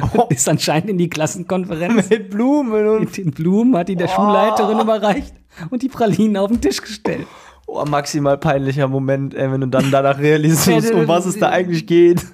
[0.00, 4.08] Und ist anscheinend in die Klassenkonferenz Mit Blumen und mit den Blumen, hat die der
[4.08, 5.34] Schulleiterin überreicht
[5.70, 7.26] und die Pralinen auf den Tisch gestellt.
[7.68, 11.86] Oh, maximal peinlicher Moment, ey, wenn du dann danach realisierst, um was es da eigentlich
[11.86, 12.24] geht.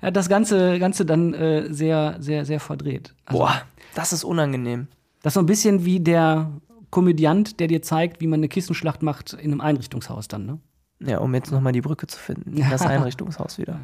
[0.00, 3.14] Er hat das Ganze, Ganze dann äh, sehr, sehr, sehr verdreht.
[3.26, 3.62] Also, Boah,
[3.94, 4.88] das ist unangenehm.
[5.22, 6.50] Das ist so ein bisschen wie der
[6.90, 10.58] Komödiant, der dir zeigt, wie man eine Kissenschlacht macht in einem Einrichtungshaus dann, ne?
[11.00, 12.56] Ja, um jetzt nochmal die Brücke zu finden.
[12.70, 13.80] Das Einrichtungshaus wieder.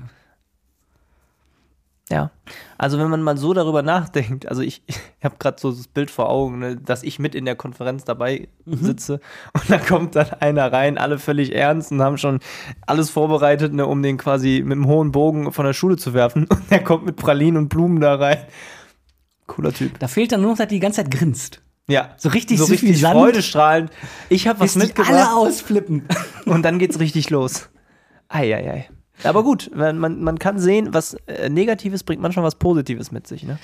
[2.13, 2.33] Ja,
[2.77, 6.11] also wenn man mal so darüber nachdenkt, also ich, ich habe gerade so das Bild
[6.11, 9.21] vor Augen, ne, dass ich mit in der Konferenz dabei sitze
[9.53, 12.41] und da kommt dann einer rein, alle völlig ernst und haben schon
[12.85, 16.47] alles vorbereitet, ne, um den quasi mit einem hohen Bogen von der Schule zu werfen
[16.51, 18.39] und der kommt mit Pralinen und Blumen da rein.
[19.47, 19.99] Cooler Typ.
[20.01, 21.63] Da fehlt dann nur noch, dass die ganze Zeit grinst.
[21.87, 23.91] Ja, So richtig so richtig freudestrahlend.
[24.29, 25.13] Ich habe was die mitgebracht.
[25.13, 26.07] alle ausflippen.
[26.47, 27.69] Und dann geht's richtig los.
[28.29, 28.89] Eieiei.
[29.25, 33.43] Aber gut, man, man kann sehen, was äh, Negatives bringt manchmal was Positives mit sich.
[33.45, 33.59] Ne?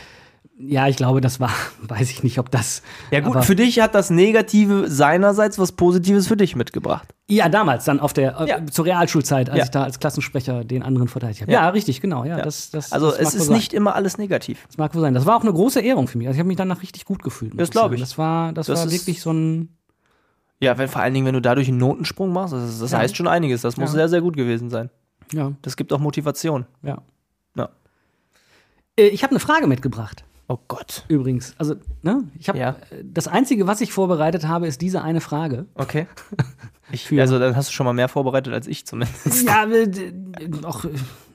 [0.58, 1.50] Ja, ich glaube, das war,
[1.82, 2.82] weiß ich nicht, ob das.
[3.10, 7.08] Ja gut, für dich hat das Negative seinerseits was Positives für dich mitgebracht.
[7.28, 8.66] Ja, damals, dann auf der, äh, Ja.
[8.66, 9.64] zur Realschulzeit, als Ja.
[9.64, 11.52] ich da als Klassensprecher den anderen verteidigt habe.
[11.52, 11.62] Ja.
[11.62, 11.68] Ja.
[11.70, 12.24] richtig, genau.
[12.24, 13.56] Ja, Das, das, Also das es ist sein.
[13.56, 14.64] nicht immer alles negativ.
[14.66, 15.12] Das mag wohl sein.
[15.12, 16.26] Das war auch eine große Ehrung für mich.
[16.28, 17.52] Also ich habe mich danach richtig gut gefühlt.
[17.60, 17.94] Das glaub sagen.
[17.96, 18.00] ich.
[18.00, 19.76] Das war, das Das war wirklich so ein.
[20.58, 23.28] Ja, wenn, vor allen Dingen, wenn du dadurch einen Notensprung machst, das, das heißt schon
[23.28, 23.60] einiges.
[23.60, 24.88] Das muss sehr, sehr gut gewesen sein.
[25.32, 26.66] Ja, Das gibt auch Motivation.
[26.82, 27.02] ja.
[27.56, 27.70] Ja.
[28.96, 30.24] Äh, Ich habe eine Frage mitgebracht.
[30.48, 31.04] Oh Gott.
[31.08, 32.76] Übrigens, also ne, ich habe Ja.
[32.90, 35.66] äh, das einzige, was ich vorbereitet habe, ist diese eine Frage.
[35.74, 36.06] Okay.
[36.92, 39.42] Ich, also dann hast du schon mal mehr vorbereitet als ich zumindest.
[39.42, 39.66] Ja,
[40.62, 40.90] auch, äh,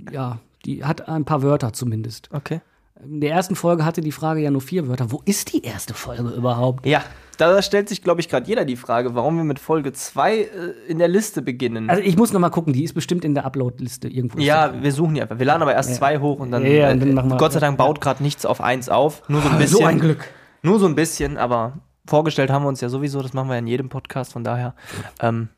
[0.09, 2.29] ja, die hat ein paar Wörter zumindest.
[2.31, 2.61] Okay.
[3.03, 5.11] In der ersten Folge hatte die Frage ja nur vier Wörter.
[5.11, 6.85] Wo ist die erste Folge überhaupt?
[6.85, 7.03] Ja,
[7.37, 10.47] da stellt sich, glaube ich, gerade jeder die Frage, warum wir mit Folge 2 äh,
[10.87, 11.89] in der Liste beginnen.
[11.89, 14.37] Also ich muss noch mal gucken, die ist bestimmt in der Upload-Liste irgendwo.
[14.39, 15.39] Ja, wir suchen die einfach.
[15.39, 17.37] Wir laden aber erst zwei hoch und dann, Ja, ja, äh, und dann machen wir-
[17.37, 19.27] Gott sei Dank baut gerade nichts auf eins auf.
[19.29, 19.77] Nur so ein bisschen.
[19.79, 20.27] so ein Glück.
[20.61, 23.65] Nur so ein bisschen, aber vorgestellt haben wir uns ja sowieso, das machen wir in
[23.67, 24.75] jedem Podcast, von daher.
[25.19, 25.49] Ähm,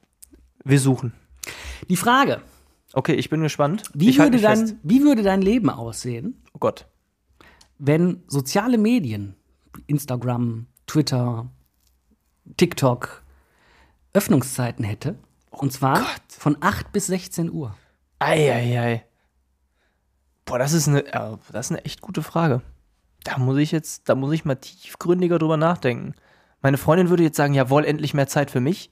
[0.64, 1.12] wir suchen.
[1.90, 2.40] Die Frage,
[2.94, 3.84] Okay, ich bin gespannt.
[3.94, 4.76] wie, ich halt würde dein, fest.
[4.84, 6.86] wie würde dein Leben aussehen, Oh Gott.
[7.86, 9.36] Wenn soziale Medien,
[9.88, 11.50] Instagram, Twitter,
[12.56, 13.24] TikTok,
[14.14, 15.16] Öffnungszeiten hätte?
[15.52, 16.22] Und zwar Gott.
[16.30, 17.76] von 8 bis 16 Uhr.
[18.20, 19.06] Eieiei.
[20.46, 22.62] Boah, das ist eine, äh, das ist eine echt gute Frage.
[23.26, 26.14] Da muss ich jetzt, da muss ich mal tiefgründiger drüber nachdenken.
[26.62, 28.92] Meine Freundin würde jetzt sagen, jawohl, endlich mehr Zeit für mich.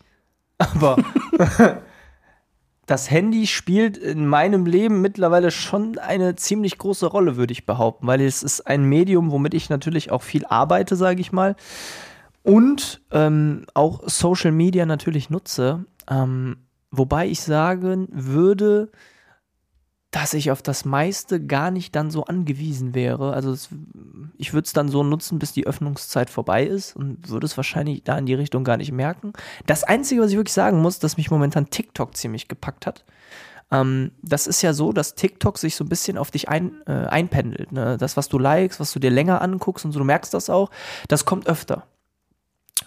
[0.58, 0.98] Aber
[2.92, 8.06] das Handy spielt in meinem Leben mittlerweile schon eine ziemlich große Rolle, würde ich behaupten,
[8.06, 11.56] weil es ist ein Medium, womit ich natürlich auch viel arbeite, sage ich mal.
[12.44, 15.86] Und ähm, auch Social Media natürlich nutze.
[16.10, 16.58] Ähm,
[16.92, 18.92] wobei ich sagen würde,
[20.12, 23.34] dass ich auf das meiste gar nicht dann so angewiesen wäre.
[23.34, 23.70] Also es,
[24.38, 28.04] ich würde es dann so nutzen, bis die Öffnungszeit vorbei ist und würde es wahrscheinlich
[28.04, 29.32] da in die Richtung gar nicht merken.
[29.66, 33.06] Das Einzige, was ich wirklich sagen muss, dass mich momentan TikTok ziemlich gepackt hat.
[33.72, 36.92] Ähm, das ist ja so, dass TikTok sich so ein bisschen auf dich ein, äh,
[36.92, 37.72] einpendelt.
[37.72, 37.98] Ne?
[37.98, 40.72] Das, was du likest, was du dir länger anguckst und so, du merkst das auch,
[41.08, 41.88] das kommt öfter.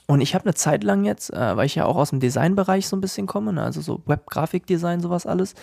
[0.06, 2.86] Und ich habe eine Zeit lang jetzt, äh, weil ich ja auch aus dem Designbereich
[2.86, 5.54] so ein bisschen komme, ne, also so Web-Grafikdesign, sowas alles,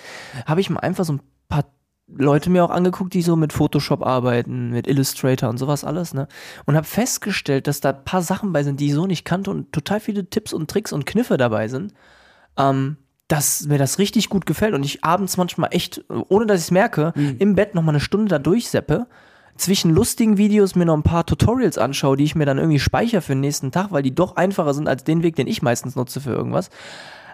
[0.47, 1.21] habe ich mal einfach so ein
[1.51, 1.65] paar
[2.13, 6.27] Leute mir auch angeguckt, die so mit Photoshop arbeiten, mit Illustrator und sowas alles, ne?
[6.65, 9.51] Und habe festgestellt, dass da ein paar Sachen bei sind, die ich so nicht kannte
[9.51, 11.93] und total viele Tipps und Tricks und Kniffe dabei sind,
[12.57, 16.65] ähm, dass mir das richtig gut gefällt und ich abends manchmal echt, ohne dass ich
[16.65, 19.07] es merke, im Bett noch mal eine Stunde da durchseppe
[19.55, 23.21] zwischen lustigen Videos mir noch ein paar Tutorials anschaue, die ich mir dann irgendwie speichere
[23.21, 25.95] für den nächsten Tag, weil die doch einfacher sind als den Weg, den ich meistens
[25.95, 26.69] nutze für irgendwas.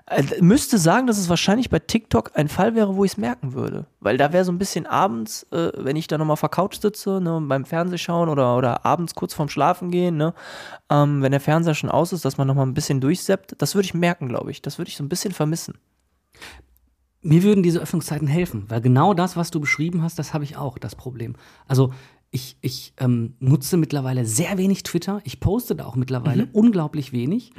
[0.09, 3.53] Äh, müsste sagen, dass es wahrscheinlich bei TikTok ein Fall wäre, wo ich es merken
[3.53, 3.87] würde.
[3.99, 6.79] Weil da wäre so ein bisschen abends, äh, wenn ich da nochmal auf der Couch
[6.79, 10.33] sitze, ne, beim Fernsehschauen oder, oder abends kurz vorm Schlafen gehen, ne,
[10.89, 13.85] ähm, wenn der Fernseher schon aus ist, dass man nochmal ein bisschen durchseppt, das würde
[13.85, 14.61] ich merken, glaube ich.
[14.61, 15.73] Das würde ich so ein bisschen vermissen.
[17.21, 20.55] Mir würden diese Öffnungszeiten helfen, weil genau das, was du beschrieben hast, das habe ich
[20.55, 21.35] auch, das Problem.
[21.67, 21.91] Also
[22.31, 25.19] ich, ich ähm, nutze mittlerweile sehr wenig Twitter.
[25.23, 26.49] Ich poste da auch mittlerweile Mhm.
[26.53, 27.51] unglaublich wenig.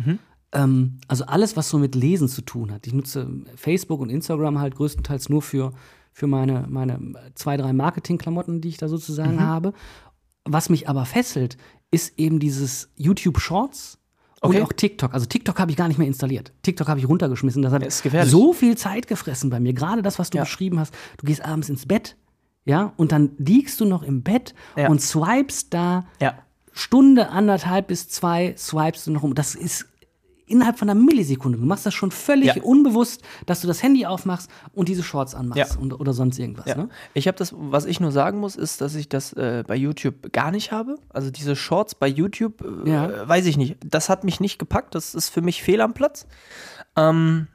[0.52, 2.86] Ähm, also alles, was so mit Lesen zu tun hat.
[2.86, 5.72] Ich nutze Facebook und Instagram halt größtenteils nur für,
[6.12, 6.98] für meine, meine
[7.34, 9.40] zwei, drei Marketingklamotten, die ich da sozusagen Mhm.
[9.40, 9.72] habe.
[10.44, 11.58] Was mich aber fesselt,
[11.90, 13.98] ist eben dieses YouTube Shorts
[14.40, 14.58] Okay.
[14.58, 15.14] Und auch TikTok.
[15.14, 16.52] Also TikTok habe ich gar nicht mehr installiert.
[16.62, 17.60] TikTok habe ich runtergeschmissen.
[17.60, 18.30] Das hat gefährlich.
[18.30, 19.72] so viel Zeit gefressen bei mir.
[19.72, 20.44] Gerade das, was du Ja.
[20.44, 20.94] beschrieben hast.
[21.16, 22.14] Du gehst abends ins Bett,
[22.64, 24.90] ja, und dann liegst du noch im Bett Ja.
[24.90, 26.34] und swipest da Ja.
[26.72, 29.34] Stunde, anderthalb bis zwei, swipest du noch um.
[29.34, 29.86] Das ist
[30.48, 31.58] innerhalb von einer Millisekunde.
[31.58, 32.62] Du machst das schon völlig Ja.
[32.62, 35.80] unbewusst, dass du das Handy aufmachst und diese Shorts anmachst Ja.
[35.80, 36.66] und, oder sonst irgendwas.
[36.66, 36.76] Ja.
[36.76, 36.88] Ne?
[37.14, 40.32] Ich habe das, was ich nur sagen muss, ist, dass ich das äh, bei YouTube
[40.32, 40.96] gar nicht habe.
[41.10, 43.76] Also diese Shorts bei YouTube, äh, weiß ich nicht.
[43.84, 44.94] Das hat mich nicht gepackt.
[44.94, 46.26] Das ist für mich fehl am Platz.
[46.96, 47.46] Ähm,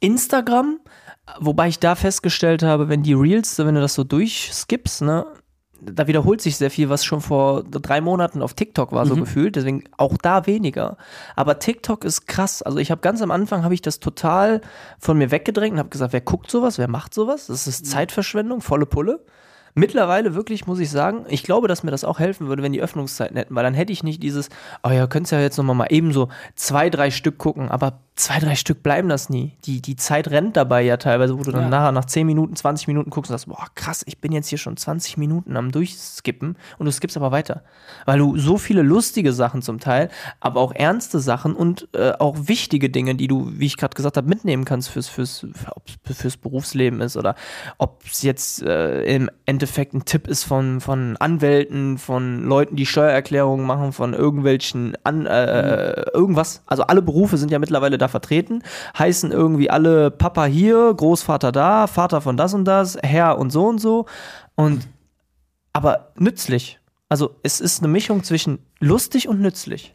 [0.00, 0.80] Instagram,
[1.40, 5.26] wobei ich da festgestellt habe, wenn die Reels, wenn du das so durchskippst, ne,
[5.84, 9.56] da wiederholt sich sehr viel, was schon vor drei Monaten auf TikTok war, so gefühlt.
[9.56, 10.96] Deswegen auch da weniger.
[11.36, 12.62] Aber TikTok ist krass.
[12.62, 14.60] Also ich habe ganz am Anfang habe ich das total
[14.98, 17.46] von mir weggedrängt und habe gesagt, wer guckt sowas, wer macht sowas?
[17.46, 19.20] Das ist Zeitverschwendung, volle Pulle.
[19.76, 22.80] Mittlerweile wirklich, muss ich sagen, ich glaube, dass mir das auch helfen würde, wenn die
[22.80, 24.48] Öffnungszeiten hätten, weil dann hätte ich nicht dieses,
[24.84, 28.38] oh ja, könntest ja jetzt nochmal mal eben so zwei, drei Stück gucken, aber zwei,
[28.38, 29.56] drei Stück bleiben das nie.
[29.64, 31.68] Die, die Zeit rennt dabei ja teilweise, wo du dann Ja.
[31.68, 34.58] nachher nach 10 Minuten, 20 Minuten guckst und sagst, boah, krass, ich bin jetzt hier
[34.58, 37.64] schon 20 Minuten am Durchskippen und du skippst aber weiter.
[38.06, 42.36] Weil du so viele lustige Sachen zum Teil, aber auch ernste Sachen und äh, auch
[42.46, 45.44] wichtige Dinge, die du, wie ich gerade gesagt habe, mitnehmen kannst fürs, fürs,
[46.04, 47.34] fürs Berufsleben ist oder
[47.78, 52.86] ob es jetzt äh, im Endeffekt ein Tipp ist von, von Anwälten, von Leuten, die
[52.86, 56.62] Steuererklärungen machen, von irgendwelchen An, äh, irgendwas.
[56.66, 58.62] Also alle Berufe sind ja mittlerweile da vertreten,
[58.98, 63.66] heißen irgendwie alle Papa hier, Großvater da, Vater von das und das, Herr und so
[63.66, 64.06] und so.
[64.54, 64.86] Und
[65.72, 66.78] aber nützlich.
[67.08, 69.94] Also es ist eine Mischung zwischen lustig und nützlich.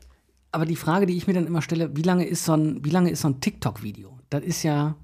[0.51, 2.89] Aber die Frage, die ich mir dann immer stelle, wie lange ist so ein, wie
[2.89, 4.17] lange ist so ein TikTok-Video?
[4.29, 4.95] Das ist ja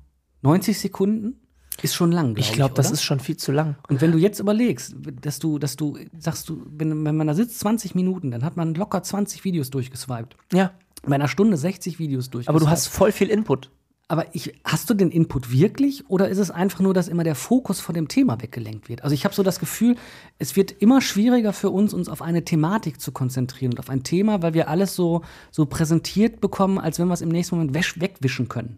[0.41, 1.39] 90 Sekunden,
[1.81, 2.35] ist schon lang.
[2.35, 3.75] Glaub Ich glaube, das ist schon viel zu lang.
[3.89, 7.33] Und wenn du jetzt überlegst, dass du, dass du, sagst du, wenn, wenn man da
[7.33, 10.37] sitzt 20 Minuten, dann hat man locker 20 Videos durchgeswiped.
[10.53, 10.71] Ja.
[11.07, 12.49] Bei einer Stunde 60 Videos durchgeswiped.
[12.49, 13.69] Aber du hast voll viel Input.
[14.07, 17.33] Aber ich, hast du den Input wirklich oder ist es einfach nur, dass immer der
[17.33, 19.03] Fokus von dem Thema weggelenkt wird?
[19.03, 19.95] Also ich habe so das Gefühl,
[20.37, 24.03] es wird immer schwieriger für uns, uns auf eine Thematik zu konzentrieren und auf ein
[24.03, 27.73] Thema, weil wir alles so, so präsentiert bekommen, als wenn wir es im nächsten Moment
[27.73, 28.77] wäsch, wegwischen können.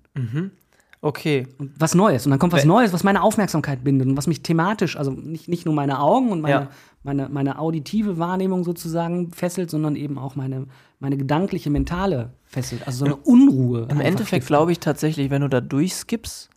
[1.02, 1.48] Okay.
[1.58, 2.26] Und was Neues.
[2.26, 5.48] Und dann kommt was Neues, was meine Aufmerksamkeit bindet und was mich thematisch, also nicht,
[5.50, 6.70] nicht nur meine Augen und meine, Ja.
[7.04, 10.68] meine, meine auditive Wahrnehmung sozusagen fesselt, sondern eben auch meine,
[11.00, 12.86] meine gedankliche, mentale fesselt.
[12.88, 13.88] Also so eine Unruhe.
[13.90, 16.50] Im Endeffekt glaube ich tatsächlich, wenn du da durchskippst,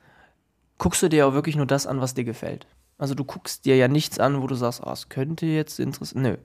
[0.78, 2.66] guckst du dir auch wirklich nur das an, was dir gefällt.
[2.98, 6.22] Also du guckst dir ja nichts an, wo du sagst, oh, es könnte jetzt interessant.
[6.22, 6.36] Nö.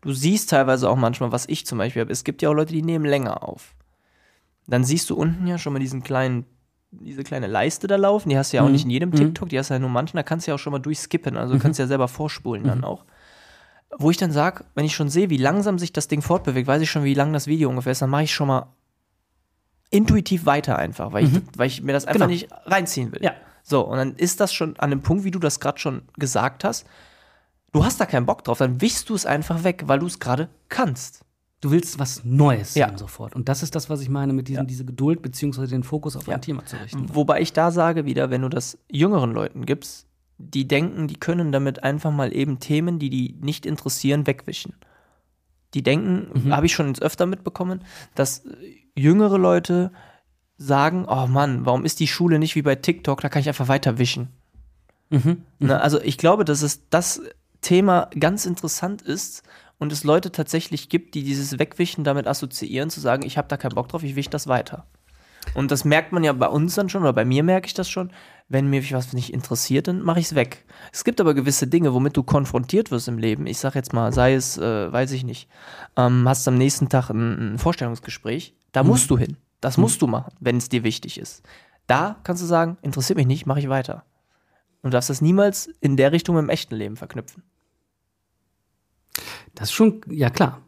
[0.00, 2.12] Du siehst teilweise auch manchmal, was ich zum Beispiel habe.
[2.12, 3.74] Es gibt ja auch Leute, die nehmen länger auf.
[4.66, 6.44] Dann siehst du unten ja schon mal diesen kleinen,
[6.90, 8.28] diese kleine Leiste da laufen.
[8.28, 10.16] Die hast du ja auch nicht in jedem TikTok, die hast du ja nur manchen.
[10.16, 11.36] Da kannst du ja auch schon mal durchskippen.
[11.36, 13.04] Also du kannst ja selber vorspulen dann auch.
[13.98, 16.82] Wo ich dann sage, wenn ich schon sehe, wie langsam sich das Ding fortbewegt, weiß
[16.82, 18.66] ich schon, wie lang das Video ungefähr ist, dann mache ich schon mal
[19.90, 22.32] intuitiv weiter einfach, weil, ich, weil ich mir das einfach Genau.
[22.32, 23.22] nicht reinziehen will.
[23.22, 23.32] Ja.
[23.62, 26.64] So, und dann ist das schon an dem Punkt, wie du das gerade schon gesagt
[26.64, 26.86] hast,
[27.72, 30.18] du hast da keinen Bock drauf, dann wischst du es einfach weg, weil du es
[30.18, 31.20] gerade kannst.
[31.60, 32.96] Du willst was Neues Ja.
[32.98, 33.34] sofort.
[33.34, 36.28] Und das ist das, was ich meine mit diesem, diese Geduld beziehungsweise den Fokus auf
[36.28, 37.14] ein Thema zu richten.
[37.14, 40.06] Wobei ich da sage wieder, wenn du das jüngeren Leuten gibst,
[40.38, 44.74] die denken, die können damit einfach mal eben Themen, die die nicht interessieren, wegwischen.
[45.74, 48.50] Die denken, habe ich schon öfter mitbekommen, dass äh,
[48.94, 49.90] jüngere Leute
[50.56, 53.68] sagen, oh Mann, warum ist die Schule nicht wie bei TikTok, da kann ich einfach
[53.68, 54.28] weiterwischen.
[55.58, 57.22] Ne, also ich glaube, dass es das
[57.60, 59.42] Thema ganz interessant ist
[59.78, 63.56] und es Leute tatsächlich gibt, die dieses Wegwischen damit assoziieren, zu sagen, ich habe da
[63.56, 64.86] keinen Bock drauf, ich wisch das weiter.
[65.54, 67.88] Und das merkt man ja bei uns dann schon, oder bei mir merke ich das
[67.88, 68.10] schon,
[68.48, 70.64] wenn mich was nicht interessiert, dann mache ich es weg.
[70.92, 73.46] Es gibt aber gewisse Dinge, womit du konfrontiert wirst im Leben.
[73.46, 75.48] Ich sage jetzt mal, sei es, äh, weiß ich nicht,
[75.96, 79.36] ähm, hast am nächsten Tag ein, ein Vorstellungsgespräch, da musst du hin.
[79.60, 81.42] Das musst du machen, wenn es dir wichtig ist.
[81.86, 84.04] Da kannst du sagen, interessiert mich nicht, mache ich weiter.
[84.82, 87.42] Und du darfst das niemals in der Richtung im echten Leben verknüpfen.
[89.54, 90.60] Das ist schon, ja klar.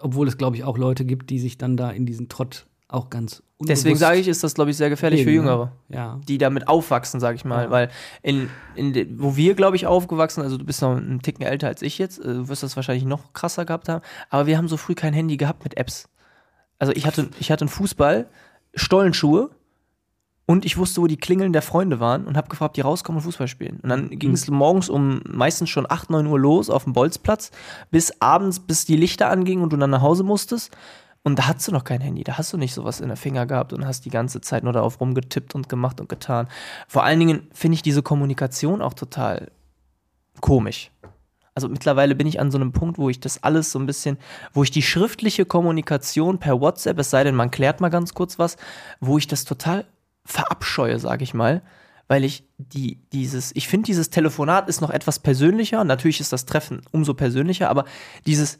[0.00, 3.10] Obwohl es, glaube ich, auch Leute gibt, die sich dann da in diesen Trott auch
[3.10, 5.50] ganz Deswegen sage ich, ist das, glaube ich, sehr gefährlich für legen, ne?
[5.50, 5.72] Jüngere.
[5.88, 6.20] Ja.
[6.26, 7.64] die damit aufwachsen, sag ich mal.
[7.64, 7.70] Ja.
[7.70, 7.90] Weil
[8.22, 11.82] in, in wo wir, glaube ich, aufgewachsen, also du bist noch einen Ticken älter als
[11.82, 14.76] ich jetzt, äh, du wirst das wahrscheinlich noch krasser gehabt haben, aber wir haben so
[14.76, 16.08] früh kein Handy gehabt mit Apps.
[16.78, 18.26] Also ich hatte, ich hatte einen Fußball,
[18.74, 19.50] Stollenschuhe
[20.46, 23.18] und ich wusste, wo die Klingeln der Freunde waren und habe gefragt, ob die rauskommen
[23.18, 23.78] und Fußball spielen.
[23.82, 27.52] Und dann ging es morgens um meistens schon 8, 9 Uhr los auf dem Bolzplatz,
[27.90, 30.76] bis abends, bis die Lichter angingen und du dann nach Hause musstest.
[31.24, 33.46] Und da hast du noch kein Handy, da hast du nicht sowas in der Finger
[33.46, 36.48] gehabt und hast die ganze Zeit nur darauf rumgetippt und gemacht und getan.
[36.88, 39.52] Vor allen Dingen finde ich diese Kommunikation auch total
[40.40, 40.90] komisch.
[41.54, 44.18] Also mittlerweile bin ich an so einem Punkt, wo ich das alles so ein bisschen,
[44.52, 48.38] wo ich die schriftliche Kommunikation per WhatsApp, es sei denn, man klärt mal ganz kurz
[48.38, 48.56] was,
[49.00, 49.84] wo ich das total
[50.24, 51.62] verabscheue, sage ich mal,
[52.08, 55.84] weil ich die, dieses, ich finde, dieses Telefonat ist noch etwas persönlicher.
[55.84, 57.84] Natürlich ist das Treffen umso persönlicher, aber
[58.26, 58.58] dieses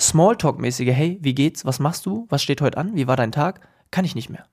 [0.00, 3.66] Smalltalk-mäßige, hey, wie geht's, was machst du, was steht heute an, wie war dein Tag,
[3.90, 4.46] kann ich nicht mehr.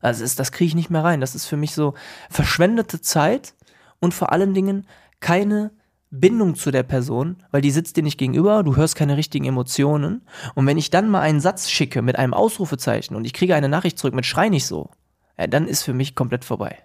[0.00, 1.20] Also ist, das kriege ich nicht mehr rein.
[1.20, 1.94] Das ist für mich so
[2.28, 3.54] verschwendete Zeit
[4.00, 4.86] und vor allen Dingen
[5.20, 5.70] keine
[6.10, 10.22] Bindung zu der Person, weil die sitzt dir nicht gegenüber, du hörst keine richtigen Emotionen.
[10.54, 13.68] Und wenn ich dann mal einen Satz schicke mit einem Ausrufezeichen und ich kriege eine
[13.68, 14.90] Nachricht zurück mit Schrei nicht so,
[15.38, 16.78] ja, dann ist für mich komplett vorbei.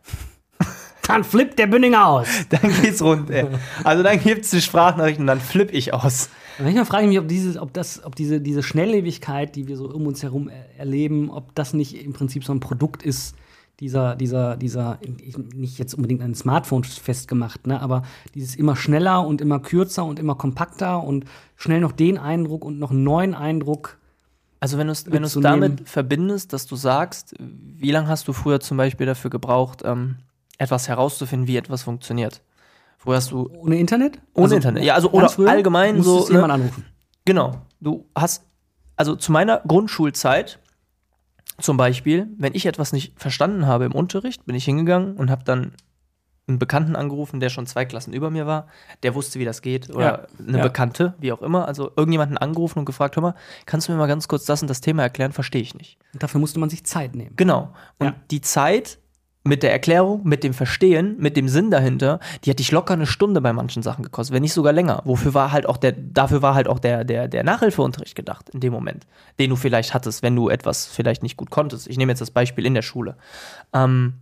[1.08, 2.28] Dann flippt der Bünding aus.
[2.50, 3.30] Dann geht's rund.
[3.30, 3.48] Ey.
[3.86, 6.30] Also dann gibt's die Sprachnachrichten und dann flipp ich aus.
[6.60, 9.90] Manchmal frage ich mich, ob, dieses, ob, das, ob diese, diese Schnelllebigkeit, die wir so
[9.90, 13.36] um uns herum er erleben, ob das nicht im Prinzip so ein Produkt ist
[13.80, 15.00] dieser, dieser, dieser,
[15.54, 20.20] nicht jetzt unbedingt an Smartphone festgemacht, ne, aber dieses immer schneller und immer kürzer und
[20.20, 23.98] immer kompakter und schnell noch den Eindruck und noch einen neuen Eindruck.
[24.60, 28.34] Also wenn du es wenn du's damit verbindest, dass du sagst, wie lange hast du
[28.34, 30.16] früher zum Beispiel dafür gebraucht, ähm,
[30.58, 32.42] etwas herauszufinden, wie etwas funktioniert?
[33.00, 33.50] Wo hast du.
[33.58, 34.20] Ohne Internet?
[34.34, 34.84] Ohne also, Internet.
[34.84, 36.28] Ja, also oder allgemein so.
[36.28, 36.36] Ne?
[36.36, 36.86] jemand anrufen.
[37.26, 37.62] Genau.
[37.80, 38.44] Du hast,
[38.96, 40.60] also zu meiner Grundschulzeit
[41.60, 45.44] zum Beispiel, wenn ich etwas nicht verstanden habe im Unterricht, bin ich hingegangen und habe
[45.44, 45.74] dann
[46.48, 48.68] einen Bekannten angerufen, der schon zwei Klassen über mir war,
[49.04, 50.64] der wusste, wie das geht, oder ja, eine ja.
[50.64, 51.68] Bekannte, wie auch immer.
[51.68, 54.70] Also irgendjemanden angerufen und gefragt, hör mal, kannst du mir mal ganz kurz das und
[54.70, 55.34] das Thema erklären?
[55.34, 55.98] Verstehe ich nicht.
[56.14, 57.34] Und dafür musste man sich Zeit nehmen.
[57.36, 57.74] Genau.
[57.98, 58.16] Und ja.
[58.32, 59.00] die Zeit
[59.48, 63.08] mit der Erklärung, mit dem Verstehen, mit dem Sinn dahinter, die hat dich locker eine
[63.08, 65.02] Stunde bei manchen Sachen gekostet, wenn nicht sogar länger.
[65.06, 68.60] Wofür war halt auch der, dafür war halt auch der, der, der Nachhilfeunterricht gedacht in
[68.60, 69.08] dem Moment,
[69.40, 71.88] den du vielleicht hattest, wenn du etwas vielleicht nicht gut konntest.
[71.88, 73.18] Ich nehme jetzt das Beispiel in der Schule.
[73.74, 74.14] Ähm,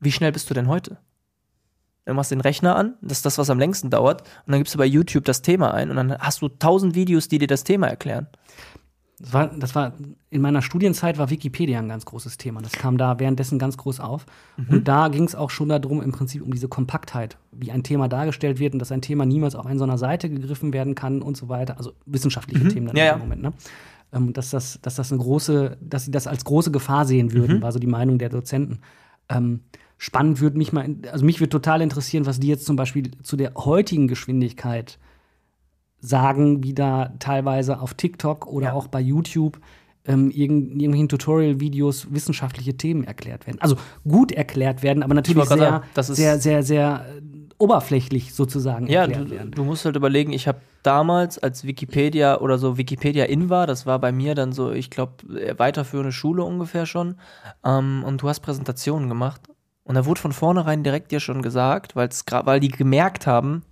[0.00, 0.98] wie schnell bist du denn heute?
[2.06, 4.74] Du machst den Rechner an, das ist das, was am längsten dauert, und dann gibst
[4.74, 7.64] du bei YouTube das Thema ein und dann hast du tausend Videos, die dir das
[7.64, 8.26] Thema erklären.
[9.24, 9.94] Das war, das war,
[10.28, 12.60] in meiner Studienzeit war Wikipedia ein ganz großes Thema.
[12.60, 14.26] Das kam da währenddessen ganz groß auf.
[14.58, 14.66] Mhm.
[14.68, 18.08] Und da ging es auch schon darum, im Prinzip um diese Kompaktheit, wie ein Thema
[18.08, 21.22] dargestellt wird und dass ein Thema niemals auf einer so einer Seite gegriffen werden kann
[21.22, 21.78] und so weiter.
[21.78, 22.68] Also wissenschaftliche mhm.
[22.68, 23.52] Themen dann ja, im Moment, ne?
[24.12, 27.58] Ähm, dass, das, dass das eine große, dass sie das als große Gefahr sehen würden,
[27.58, 27.62] mhm.
[27.62, 28.80] war so die Meinung der Dozenten.
[29.30, 29.60] Ähm,
[29.96, 33.38] spannend würde mich mal, also mich würde total interessieren, was die jetzt zum Beispiel zu
[33.38, 34.98] der heutigen Geschwindigkeit
[36.04, 38.72] sagen, wie da teilweise auf TikTok oder ja.
[38.74, 39.58] auch bei YouTube
[40.06, 43.60] ähm, irgendwelchen Tutorial-Videos wissenschaftliche Themen erklärt werden.
[43.60, 47.22] Also gut erklärt werden, aber natürlich sehr, sagen, sehr, sehr, sehr äh,
[47.56, 49.50] oberflächlich sozusagen ja, erklärt du, werden.
[49.52, 53.86] Du musst halt überlegen, ich habe damals, als Wikipedia oder so Wikipedia in war, das
[53.86, 55.14] war bei mir dann so, ich glaube,
[55.56, 57.16] weiterführende Schule ungefähr schon,
[57.64, 59.40] ähm, und du hast Präsentationen gemacht.
[59.84, 63.62] Und da wurde von vornherein direkt dir schon gesagt, weil die gemerkt haben,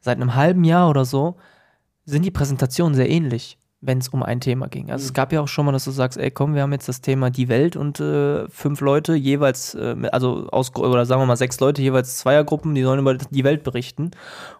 [0.00, 1.36] seit einem halben Jahr oder so,
[2.04, 4.90] sind die Präsentationen sehr ähnlich, wenn es um ein Thema ging.
[4.90, 5.06] Also mhm.
[5.06, 7.00] es gab ja auch schon mal, dass du sagst, ey komm, wir haben jetzt das
[7.00, 11.36] Thema die Welt und äh, fünf Leute jeweils, äh, also aus oder sagen wir mal
[11.36, 14.10] sechs Leute jeweils Zweiergruppen, die sollen über die Welt berichten.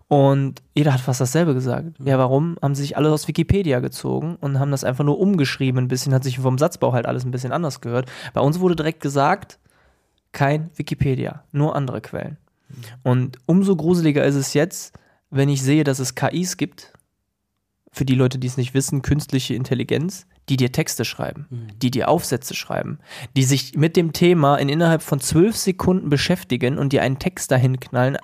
[0.09, 2.01] Und jeder hat fast dasselbe gesagt.
[2.01, 2.07] Mhm.
[2.07, 2.57] Ja, warum?
[2.63, 6.15] Haben sie sich alle aus Wikipedia gezogen und haben das einfach nur umgeschrieben ein bisschen,
[6.15, 8.11] hat sich vom Satzbau halt alles ein bisschen anders gehört.
[8.33, 9.59] Bei uns wurde direkt gesagt,
[10.33, 12.39] kein Wikipedia, nur andere Quellen.
[12.69, 12.75] Mhm.
[13.03, 14.99] Und umso gruseliger ist es jetzt,
[15.31, 16.93] wenn ich sehe, dass es KIs gibt,
[17.93, 21.79] für die Leute, die es nicht wissen, künstliche Intelligenz, die dir Texte schreiben, mhm.
[21.81, 22.99] die dir Aufsätze schreiben,
[23.37, 27.51] die sich mit dem Thema in innerhalb von zwölf Sekunden beschäftigen und dir einen Text
[27.51, 28.17] dahin knallen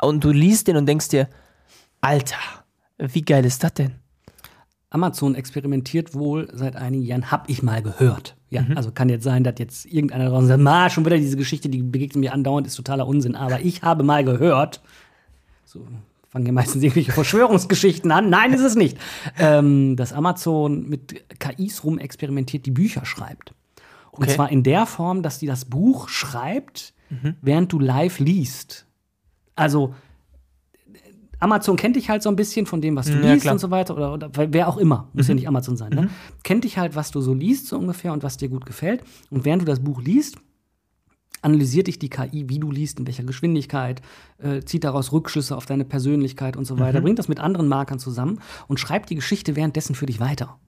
[0.00, 1.28] und du liest den und denkst dir,
[2.00, 2.36] Alter,
[2.98, 3.94] wie geil ist das denn?
[4.90, 8.36] Amazon experimentiert wohl seit einigen Jahren, hab ich mal gehört.
[8.50, 8.76] Ja, mhm.
[8.76, 11.82] also kann jetzt sein, dass jetzt irgendeiner draußen sagt, ma, schon wieder diese Geschichte, die
[11.82, 13.34] begegnet mir andauernd, ist totaler Unsinn.
[13.34, 14.80] Aber ich habe mal gehört,
[15.64, 15.84] so
[16.34, 18.28] fangen ja meistens irgendwelche Verschwörungsgeschichten an.
[18.28, 18.98] Nein, ist es nicht.
[19.38, 23.54] Ähm, dass Amazon mit KIs rum experimentiert, die Bücher schreibt.
[24.10, 24.34] Und okay.
[24.34, 27.36] zwar in der Form, dass die das Buch schreibt, mhm.
[27.40, 28.84] während du live liest.
[29.54, 29.94] Also
[31.38, 33.52] Amazon kennt dich halt so ein bisschen von dem, was du ja, liest klar.
[33.52, 35.30] und so weiter, oder, oder, wer auch immer, muss mhm.
[35.30, 36.02] ja nicht Amazon sein, ne?
[36.02, 36.10] Mhm.
[36.42, 39.04] Kennt dich halt, was du so liest, so ungefähr, und was dir gut gefällt.
[39.30, 40.36] Und während du das Buch liest,
[41.44, 44.02] analysiert dich die KI, wie du liest, in welcher Geschwindigkeit,
[44.38, 47.04] äh, zieht daraus Rückschlüsse auf deine Persönlichkeit und so weiter, mhm.
[47.04, 50.58] bringt das mit anderen Markern zusammen und schreibt die Geschichte währenddessen für dich weiter.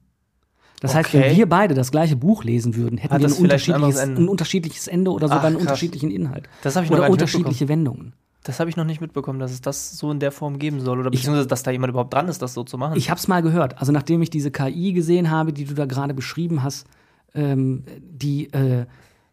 [0.81, 0.99] Das okay.
[0.99, 4.17] heißt, wenn wir beide das gleiche Buch lesen würden, hätten Hat wir ein unterschiedliches, ein,
[4.17, 6.49] ein unterschiedliches, Ende oder sogar Ach, einen unterschiedlichen Inhalt.
[6.63, 8.13] Das ich oder unterschiedliche Wendungen.
[8.45, 11.01] Das habe ich noch nicht mitbekommen, dass es das so in der Form geben soll
[11.01, 12.97] oder beziehungsweise, dass da jemand überhaupt dran ist, das so zu machen.
[12.97, 13.79] Ich habe es mal gehört.
[13.79, 16.87] Also nachdem ich diese KI gesehen habe, die du da gerade beschrieben hast,
[17.35, 18.87] ähm, die äh,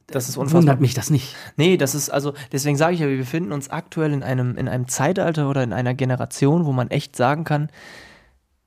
[0.07, 0.61] Das ist unfassbar.
[0.61, 1.35] Wundert mich das nicht.
[1.57, 4.67] Nee, das ist also, deswegen sage ich ja, wir befinden uns aktuell in einem, in
[4.67, 7.69] einem Zeitalter oder in einer Generation, wo man echt sagen kann,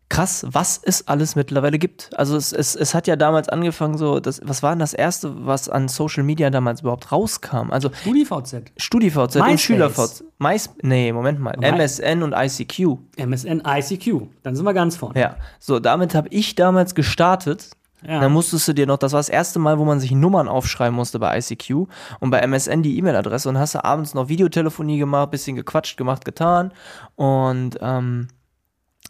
[0.09, 2.11] krass, was es alles mittlerweile gibt.
[2.17, 5.47] Also es, es, es hat ja damals angefangen, so, das, was war denn das erste,
[5.47, 7.71] was an Social Media damals überhaupt rauskam?
[7.71, 8.71] Also StudiVZ.
[8.77, 9.61] StudiVZ und MySpace.
[9.63, 10.25] SchülerVZ.
[10.39, 11.57] Mais, nee, Moment mal.
[11.59, 12.99] My- MSN und ICQ.
[13.17, 14.29] MSN, ICQ.
[14.45, 15.19] Dann sind wir ganz vorne.
[15.21, 17.71] Ja, so, damit habe ich damals gestartet.
[18.07, 18.21] Ja.
[18.21, 20.95] Dann musstest du dir noch, das war das erste Mal, wo man sich Nummern aufschreiben
[20.95, 21.89] musste bei ICQ
[22.21, 26.25] und bei MSN die E-Mail-Adresse und hast du abends noch Videotelefonie gemacht, bisschen gequatscht, gemacht,
[26.25, 26.73] getan
[27.15, 28.29] und ähm,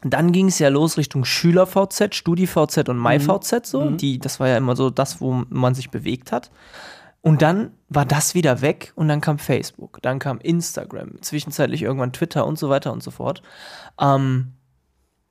[0.02, 4.56] dann ging es ja los Richtung SchülerVZ, StudiVZ und MyVZ so, die, das war ja
[4.56, 6.50] immer so das, wo man sich bewegt hat.
[7.22, 12.12] Und dann war das wieder weg und dann kam Facebook, dann kam Instagram, zwischenzeitlich irgendwann
[12.12, 13.42] Twitter und so weiter und so fort.
[14.00, 14.52] Ähm,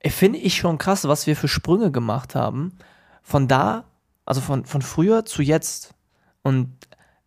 [0.05, 2.77] finde ich schon krass, was wir für Sprünge gemacht haben.
[3.27, 3.85] Von da,
[4.23, 5.95] also von, von früher zu jetzt.
[6.43, 6.77] Und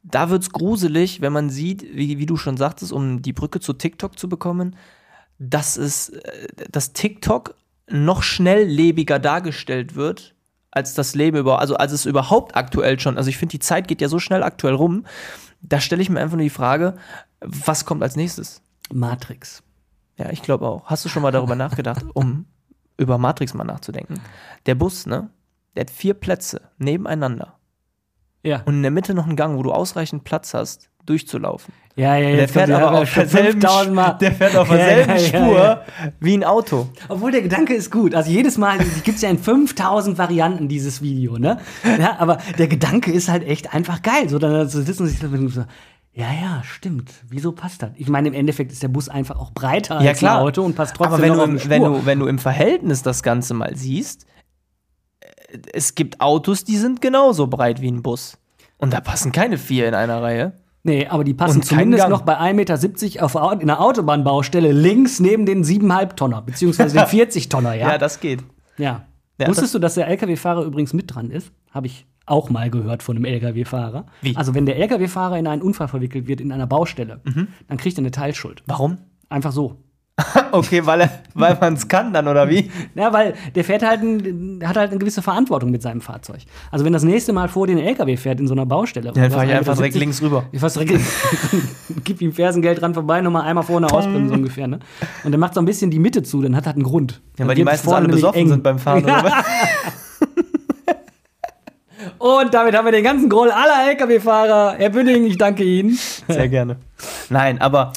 [0.04, 3.72] da wird's gruselig, wenn man sieht, wie, wie du schon sagtest, um die Brücke zu
[3.72, 4.76] TikTok zu bekommen,
[5.40, 7.56] dass es, äh, dass TikTok
[7.88, 10.36] noch schnelllebiger dargestellt wird,
[10.70, 13.88] als das Leben über, also als es überhaupt aktuell schon, also ich finde, die Zeit
[13.88, 15.04] geht ja so schnell aktuell rum,
[15.62, 16.94] da stelle ich mir einfach nur die Frage,
[17.40, 18.62] was kommt als nächstes?
[18.92, 19.64] Matrix.
[20.16, 20.84] Ja, ich glaube auch.
[20.86, 22.46] Hast du schon mal darüber nachgedacht, um
[22.96, 24.20] über Matrix mal nachzudenken?
[24.66, 25.30] Der Bus, ne?
[25.78, 27.54] Der hat vier Plätze nebeneinander
[28.42, 28.62] Ja.
[28.66, 31.72] und in der Mitte noch einen Gang, wo du ausreichend Platz hast, durchzulaufen.
[31.94, 34.12] Ja, ja, Der jetzt fährt aber auf derselben, 5000 Mal.
[34.20, 35.84] der fährt auf Ja, derselben ja, ja, Spur ja.
[36.18, 36.88] wie ein Auto.
[37.08, 38.16] Obwohl der Gedanke ist gut.
[38.16, 41.58] Also jedes Mal gibt es ja in 5000 Varianten dieses Video, ne?
[41.84, 44.28] Ja, aber der Gedanke ist halt echt einfach geil.
[44.28, 45.64] So, dann so sitzen sich so,
[46.12, 47.12] ja, ja, stimmt.
[47.28, 47.90] Wieso passt das?
[47.94, 50.38] Ich meine, im Endeffekt ist der Bus einfach auch breiter Ja, als klar.
[50.38, 51.70] ein Auto und passt trotzdem Aber wenn noch du, im, Spur.
[51.70, 54.26] wenn, du, wenn du im Verhältnis das Ganze mal siehst,
[55.72, 58.38] es gibt Autos, die sind genauso breit wie ein Bus.
[58.76, 60.52] Und da passen keine vier in einer Reihe.
[60.84, 62.10] Nee, aber die passen zumindest Gang.
[62.10, 66.96] noch bei 1,70 Meter auf, Au- in einer Autobahnbaustelle links neben den 7,5 Tonner, beziehungsweise
[66.96, 67.92] den 40 Tonner, ja?
[67.92, 68.44] Ja, das geht.
[68.78, 69.04] Ja.
[69.40, 71.52] Ja, Wusstest du, dass der LKW-Fahrer übrigens mit dran ist?
[71.70, 74.06] Habe ich auch mal gehört von einem LKW-Fahrer.
[74.22, 74.36] Wie?
[74.36, 77.48] Also, wenn der LKW-Fahrer in einen Unfall verwickelt wird in einer Baustelle, Mhm.
[77.68, 78.62] dann kriegt er eine Teilschuld.
[78.66, 78.98] Warum?
[79.28, 79.76] Einfach so.
[80.52, 82.70] Okay, weil, er, weil man es kann dann, oder wie?
[82.94, 86.38] Ja, weil der fährt halt, ein, hat halt eine gewisse Verantwortung mit seinem Fahrzeug.
[86.70, 89.12] Also, wenn das nächste Mal vor den LKW fährt in so einer Baustelle.
[89.12, 90.44] Dann und fahr ich einfach direkt 1,70 links rüber.
[90.52, 91.00] Ich fass direkt,
[92.04, 94.80] gib ihm Fersengeld dran vorbei, nochmal einmal vorne ausbremsen, so ungefähr, ne?
[95.24, 97.12] Und dann macht so ein bisschen die Mitte zu, dann hat er einen Grund.
[97.12, 98.48] Ja, Dann weil die vorne alle besoffen eng.
[98.48, 99.04] sind beim Fahren.
[99.04, 99.32] Oder?
[102.18, 104.74] Und damit haben wir den ganzen Groll aller LKW-Fahrer.
[104.78, 105.96] Herr Bünding, ich danke Ihnen.
[106.26, 106.76] Sehr gerne.
[107.30, 107.92] Nein, aber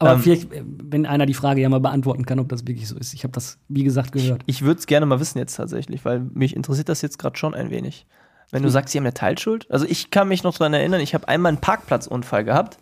[0.00, 0.20] Aber Ähm.
[0.20, 3.14] vielleicht, wenn einer die Frage ja mal beantworten kann, ob das wirklich so ist.
[3.14, 4.42] Ich habe das, wie gesagt, gehört.
[4.46, 7.54] ich würde es gerne mal wissen jetzt tatsächlich, weil mich interessiert das jetzt gerade schon
[7.54, 8.06] ein wenig.
[8.50, 9.70] Wenn du sagst, sie haben eine Teilschuld.
[9.70, 12.78] Also ich kann mich noch daran erinnern, ich habe einmal einen Parkplatzunfall gehabt.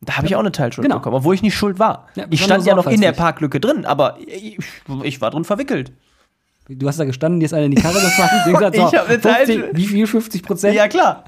[0.00, 0.96] Da habe ich auch eine Teilschuld Genau.
[0.98, 2.08] bekommen, obwohl ich nicht schuld war.
[2.16, 3.12] Ja, ich stand ja noch in der.
[3.12, 4.58] Parklücke drin, aber ich,
[5.04, 5.92] ich war drin verwickelt.
[6.68, 8.30] Du hast da gestanden, dir ist einer in die Karre gefahren.
[8.32, 9.76] hast gesagt, Ich hab eine 50, Teilschuld.
[9.76, 10.06] Wie viel?
[10.08, 10.74] 50 Prozent?
[10.74, 11.24] Ja, klar.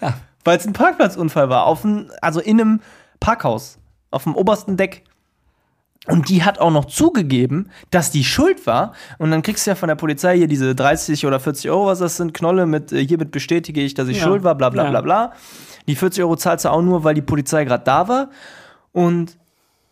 [0.00, 0.14] Ja.
[0.44, 2.80] Weil es ein Parkplatzunfall war, auf ein, also in einem
[3.20, 3.78] Parkhaus,
[4.10, 5.04] auf dem obersten Deck.
[6.06, 8.92] Und die hat auch noch zugegeben, dass die schuld war.
[9.18, 11.98] Und dann kriegst du ja von der Polizei hier diese 30 oder 40 Euro, was
[11.98, 14.24] das sind, Knolle mit, äh, hiermit bestätige ich, dass ich Ja.
[14.24, 14.90] schuld war, bla bla Ja.
[14.90, 15.32] bla bla.
[15.86, 18.30] Die 40 Euro zahlst du auch nur, weil die Polizei gerade da war.
[18.92, 19.36] Und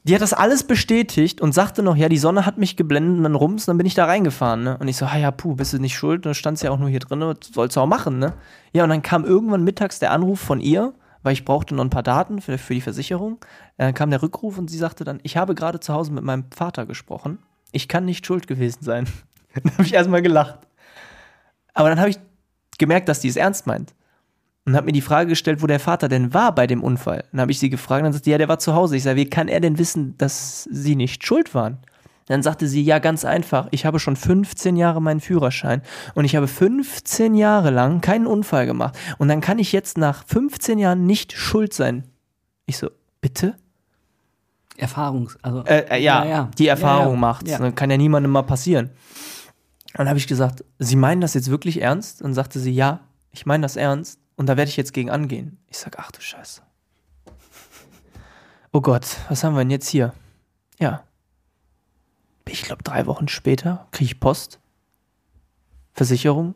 [0.04, 3.24] die hat das alles bestätigt und sagte noch, ja, die Sonne hat mich geblendet und
[3.24, 4.76] dann rums, und dann bin ich da reingefahren, ne?
[4.78, 6.18] Und ich so, ah ja, puh, bist du nicht schuld?
[6.20, 8.32] Und dann stand ja auch nur hier drin, sollst du auch machen, ne?
[8.72, 10.94] Ja, und dann kam irgendwann mittags der Anruf von ihr,
[11.27, 13.39] weil ich brauchte noch ein paar Daten für, für die Versicherung.
[13.79, 16.45] Dann kam der Rückruf und sie sagte dann, ich habe gerade zu Hause mit meinem
[16.53, 17.41] Vater gesprochen.
[17.72, 19.09] Ich kann nicht schuld gewesen sein.
[19.55, 20.61] dann habe ich erstmal gelacht.
[21.74, 22.20] Aber dann habe ich
[22.79, 23.93] gemerkt, dass die es ernst meint.
[24.66, 27.24] Und habe mir die Frage gestellt, wo der Vater denn war bei dem Unfall.
[27.33, 28.97] Dann habe ich sie gefragt, dann sagte sie, ja, der war zu Hause.
[28.97, 31.79] Ich sage, wie kann er denn wissen, dass sie nicht schuld waren?
[32.27, 33.68] Dann sagte sie, ja, ganz einfach.
[33.70, 35.83] Ich habe schon 15 Jahre meinen Führerschein
[36.14, 38.97] und ich habe 15 Jahre lang keinen Unfall gemacht.
[39.18, 42.05] Und dann kann ich jetzt nach 15 Jahren nicht schuld sein.
[42.66, 43.55] Ich so, bitte?
[44.77, 45.64] Erfahrungs-, also.
[45.64, 46.51] Äh, äh, ja, Ja, ja.
[46.59, 47.16] die Erfahrung Ja, ja.
[47.18, 47.51] macht's.
[47.51, 47.59] Ja.
[47.61, 47.72] Ne?
[47.72, 48.87] Kann ja niemandem mal passieren.
[49.93, 52.20] Und dann habe ich gesagt, Sie meinen das jetzt wirklich ernst?
[52.22, 53.01] Und sagte sie, ja,
[53.31, 54.18] ich meine das ernst.
[54.35, 55.59] Und da werde ich jetzt gegen angehen.
[55.68, 56.61] Ich sag, ach du Scheiße.
[58.72, 60.12] Oh Gott, was haben wir denn jetzt hier?
[60.79, 61.05] Ja.
[62.49, 64.61] Ich glaube, drei Wochen später kriege ich Post.
[65.92, 66.55] Versicherung.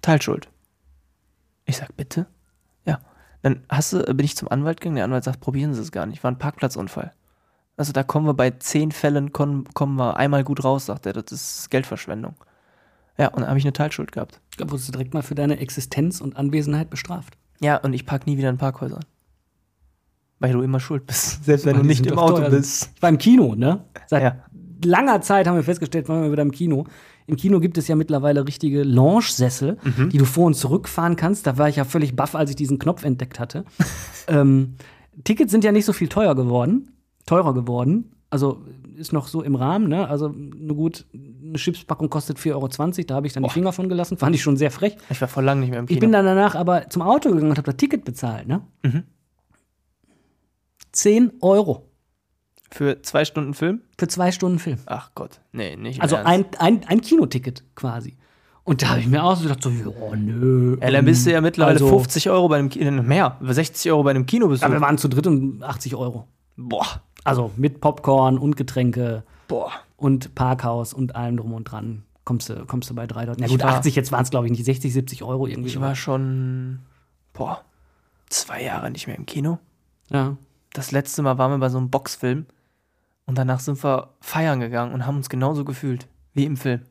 [0.00, 0.48] Teilschuld.
[1.64, 2.26] Ich sag, bitte?
[2.84, 3.00] Ja.
[3.42, 4.96] Dann hast du, bin ich zum Anwalt gegangen.
[4.96, 6.22] Der Anwalt sagt, probieren Sie es gar nicht.
[6.22, 7.12] War ein Parkplatzunfall.
[7.76, 11.14] Also da kommen wir bei zehn Fällen, kommen, kommen wir einmal gut raus, sagt er.
[11.14, 12.34] Das ist Geldverschwendung.
[13.18, 14.40] Ja, und dann habe ich eine Teilschuld gehabt.
[14.56, 17.36] Da wurdest du direkt mal für deine Existenz und Anwesenheit bestraft.
[17.60, 19.04] Ja, und ich park nie wieder in Parkhäusern.
[20.42, 21.44] Weil du immer schuld bist.
[21.44, 22.50] Selbst wenn du nicht im Auto teuer.
[22.50, 22.90] bist.
[22.96, 23.84] Ich war im Kino, ne?
[24.06, 24.36] Seit Ja.
[24.84, 26.84] langer Zeit haben wir festgestellt, waren wir wieder im Kino.
[27.26, 30.10] Im Kino gibt es ja mittlerweile richtige Lounge-Sessel, Mhm.
[30.10, 31.46] die du vor und zurückfahren kannst.
[31.46, 33.64] Da war ich ja völlig baff, als ich diesen Knopf entdeckt hatte.
[34.28, 34.74] ähm,
[35.24, 36.90] Tickets sind ja nicht so viel teuer geworden,
[37.26, 38.10] teurer geworden.
[38.30, 38.62] Also
[38.96, 40.08] ist noch so im Rahmen, ne?
[40.08, 42.68] Also nur gut, eine Chipspackung kostet 4,20 Euro,
[43.06, 44.16] da habe ich dann die Finger von gelassen.
[44.16, 44.96] Fand ich schon sehr frech.
[45.10, 45.94] Ich war vor lang nicht mehr im Kino.
[45.96, 48.62] Ich bin dann danach aber zum Auto gegangen und habe das Ticket bezahlt, ne?
[48.82, 49.02] Mhm.
[50.92, 51.88] 10 Euro
[52.70, 53.82] Für zwei Stunden Film?
[53.98, 54.78] für zwei Stunden Film.
[54.86, 55.40] Ach Gott.
[55.52, 56.00] Nee, nicht.
[56.02, 58.16] Also ein, ein, ein Kinoticket quasi.
[58.64, 60.76] Und da habe ich mir auch so gedacht, so, ja, nö.
[60.80, 64.02] Ja, dann bist du ja mittlerweile Also- 50 Euro bei einem Kino, mehr, 60 Euro
[64.04, 66.28] bei einem Kino bist Ja, wir waren zu dritt und 80 Euro.
[66.56, 66.86] Boah,
[67.24, 69.72] Also mit Popcorn und Getränke boah.
[69.96, 72.04] und Parkhaus und allem drum und dran.
[72.24, 73.40] Kommst du, kommst du bei drei Leuten.
[73.40, 75.70] Ja Ich gut, war- 80, jetzt waren es glaube ich nicht 60, 70 Euro irgendwie.
[75.70, 76.78] Ich war schon,
[77.32, 77.62] boah,
[78.28, 79.58] zwei Jahre nicht mehr im Kino.
[80.10, 80.36] ja.
[80.72, 82.46] Das letzte Mal waren wir bei so einem Boxfilm
[83.26, 86.82] und danach sind wir feiern gegangen und haben uns genauso gefühlt wie im Film.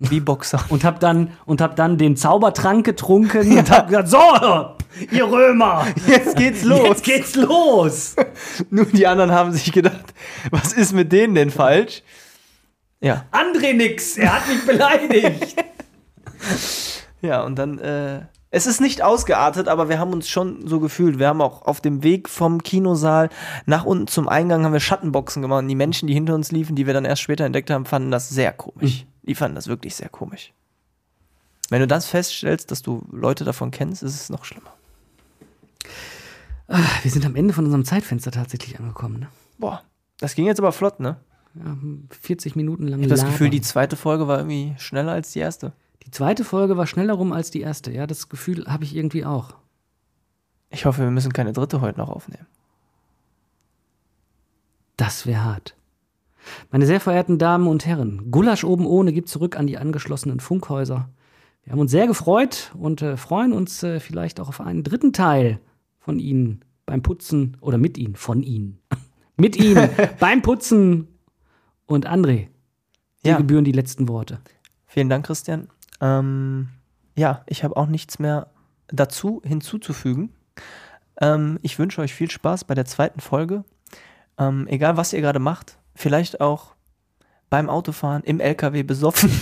[0.00, 0.64] Wie Boxer.
[0.68, 4.76] Und hab dann, und hab dann den Zaubertrank getrunken und hab gesagt, so,
[5.10, 8.14] ihr Römer, Jetzt geht's jetzt geht's los.
[8.70, 10.14] Nur die anderen haben sich gedacht,
[10.50, 12.02] was ist mit denen denn falsch?
[13.00, 15.56] Ja, André nix, er hat mich beleidigt.
[17.22, 18.20] ja, und dann, äh,
[18.50, 21.18] es ist nicht ausgeartet, aber wir haben uns schon so gefühlt.
[21.18, 23.28] Wir haben auch auf dem Weg vom Kinosaal
[23.66, 25.60] nach unten zum Eingang haben wir Schattenboxen gemacht.
[25.60, 28.10] Und die Menschen, die hinter uns liefen, die wir dann erst später entdeckt haben, fanden
[28.10, 29.04] das sehr komisch.
[29.22, 30.52] Die fanden das wirklich sehr komisch.
[31.68, 34.72] Wenn du das feststellst, dass du Leute davon kennst, ist es noch schlimmer.
[37.02, 39.20] Wir sind am Ende von unserem Zeitfenster tatsächlich angekommen.
[39.20, 39.28] Ne?
[39.58, 39.82] Boah,
[40.18, 41.16] das ging jetzt aber flott, ne?
[41.54, 41.76] Ja,
[42.22, 43.00] 40 Minuten lang.
[43.00, 45.72] Ich habe das Gefühl, die zweite Folge war irgendwie schneller als die erste.
[46.08, 47.92] Die zweite Folge war schneller rum als die erste.
[47.92, 49.54] Ja, das Gefühl habe ich irgendwie auch.
[50.70, 52.46] Ich hoffe, wir müssen keine dritte heute noch aufnehmen.
[54.96, 55.76] Das wäre hart.
[56.70, 61.10] Meine sehr verehrten Damen und Herren, Gulasch oben ohne gibt zurück an die angeschlossenen Funkhäuser.
[61.62, 65.12] Wir haben uns sehr gefreut und äh, freuen uns äh, vielleicht auch auf einen dritten
[65.12, 65.60] Teil
[65.98, 68.78] von Ihnen beim Putzen oder mit Ihnen, von Ihnen.
[69.36, 69.90] mit Ihnen
[70.20, 71.08] beim Putzen.
[71.84, 72.48] Und André,
[73.24, 73.36] dir Ja.
[73.36, 74.40] gebühren die letzten Worte.
[74.86, 75.68] Vielen Dank, Christian.
[76.00, 76.68] Ähm,
[77.16, 78.48] ja, ich habe auch nichts mehr
[78.88, 80.32] dazu hinzuzufügen.
[81.20, 83.64] Ähm, ich wünsche euch viel Spaß bei der zweiten Folge.
[84.38, 86.74] Ähm, egal, was ihr gerade macht, vielleicht auch
[87.50, 89.30] beim Autofahren, im LKW besoffen.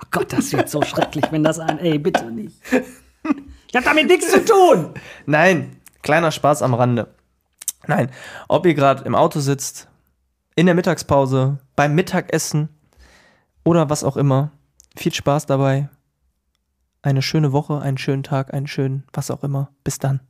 [0.00, 1.80] Oh Gott, das wird so schrecklich, wenn das ein.
[1.80, 2.56] Ey, bitte nicht.
[2.72, 4.94] Ich habe damit nichts zu tun.
[5.26, 7.08] Nein, kleiner Spaß am Rande.
[7.88, 8.10] Nein,
[8.46, 9.88] ob ihr gerade im Auto sitzt,
[10.54, 12.68] in der Mittagspause, beim Mittagessen
[13.64, 14.52] oder was auch immer,
[14.98, 15.88] viel Spaß dabei.
[17.02, 19.70] Eine schöne Woche, einen schönen Tag, einen schönen was auch immer.
[19.84, 20.20] Bis dann.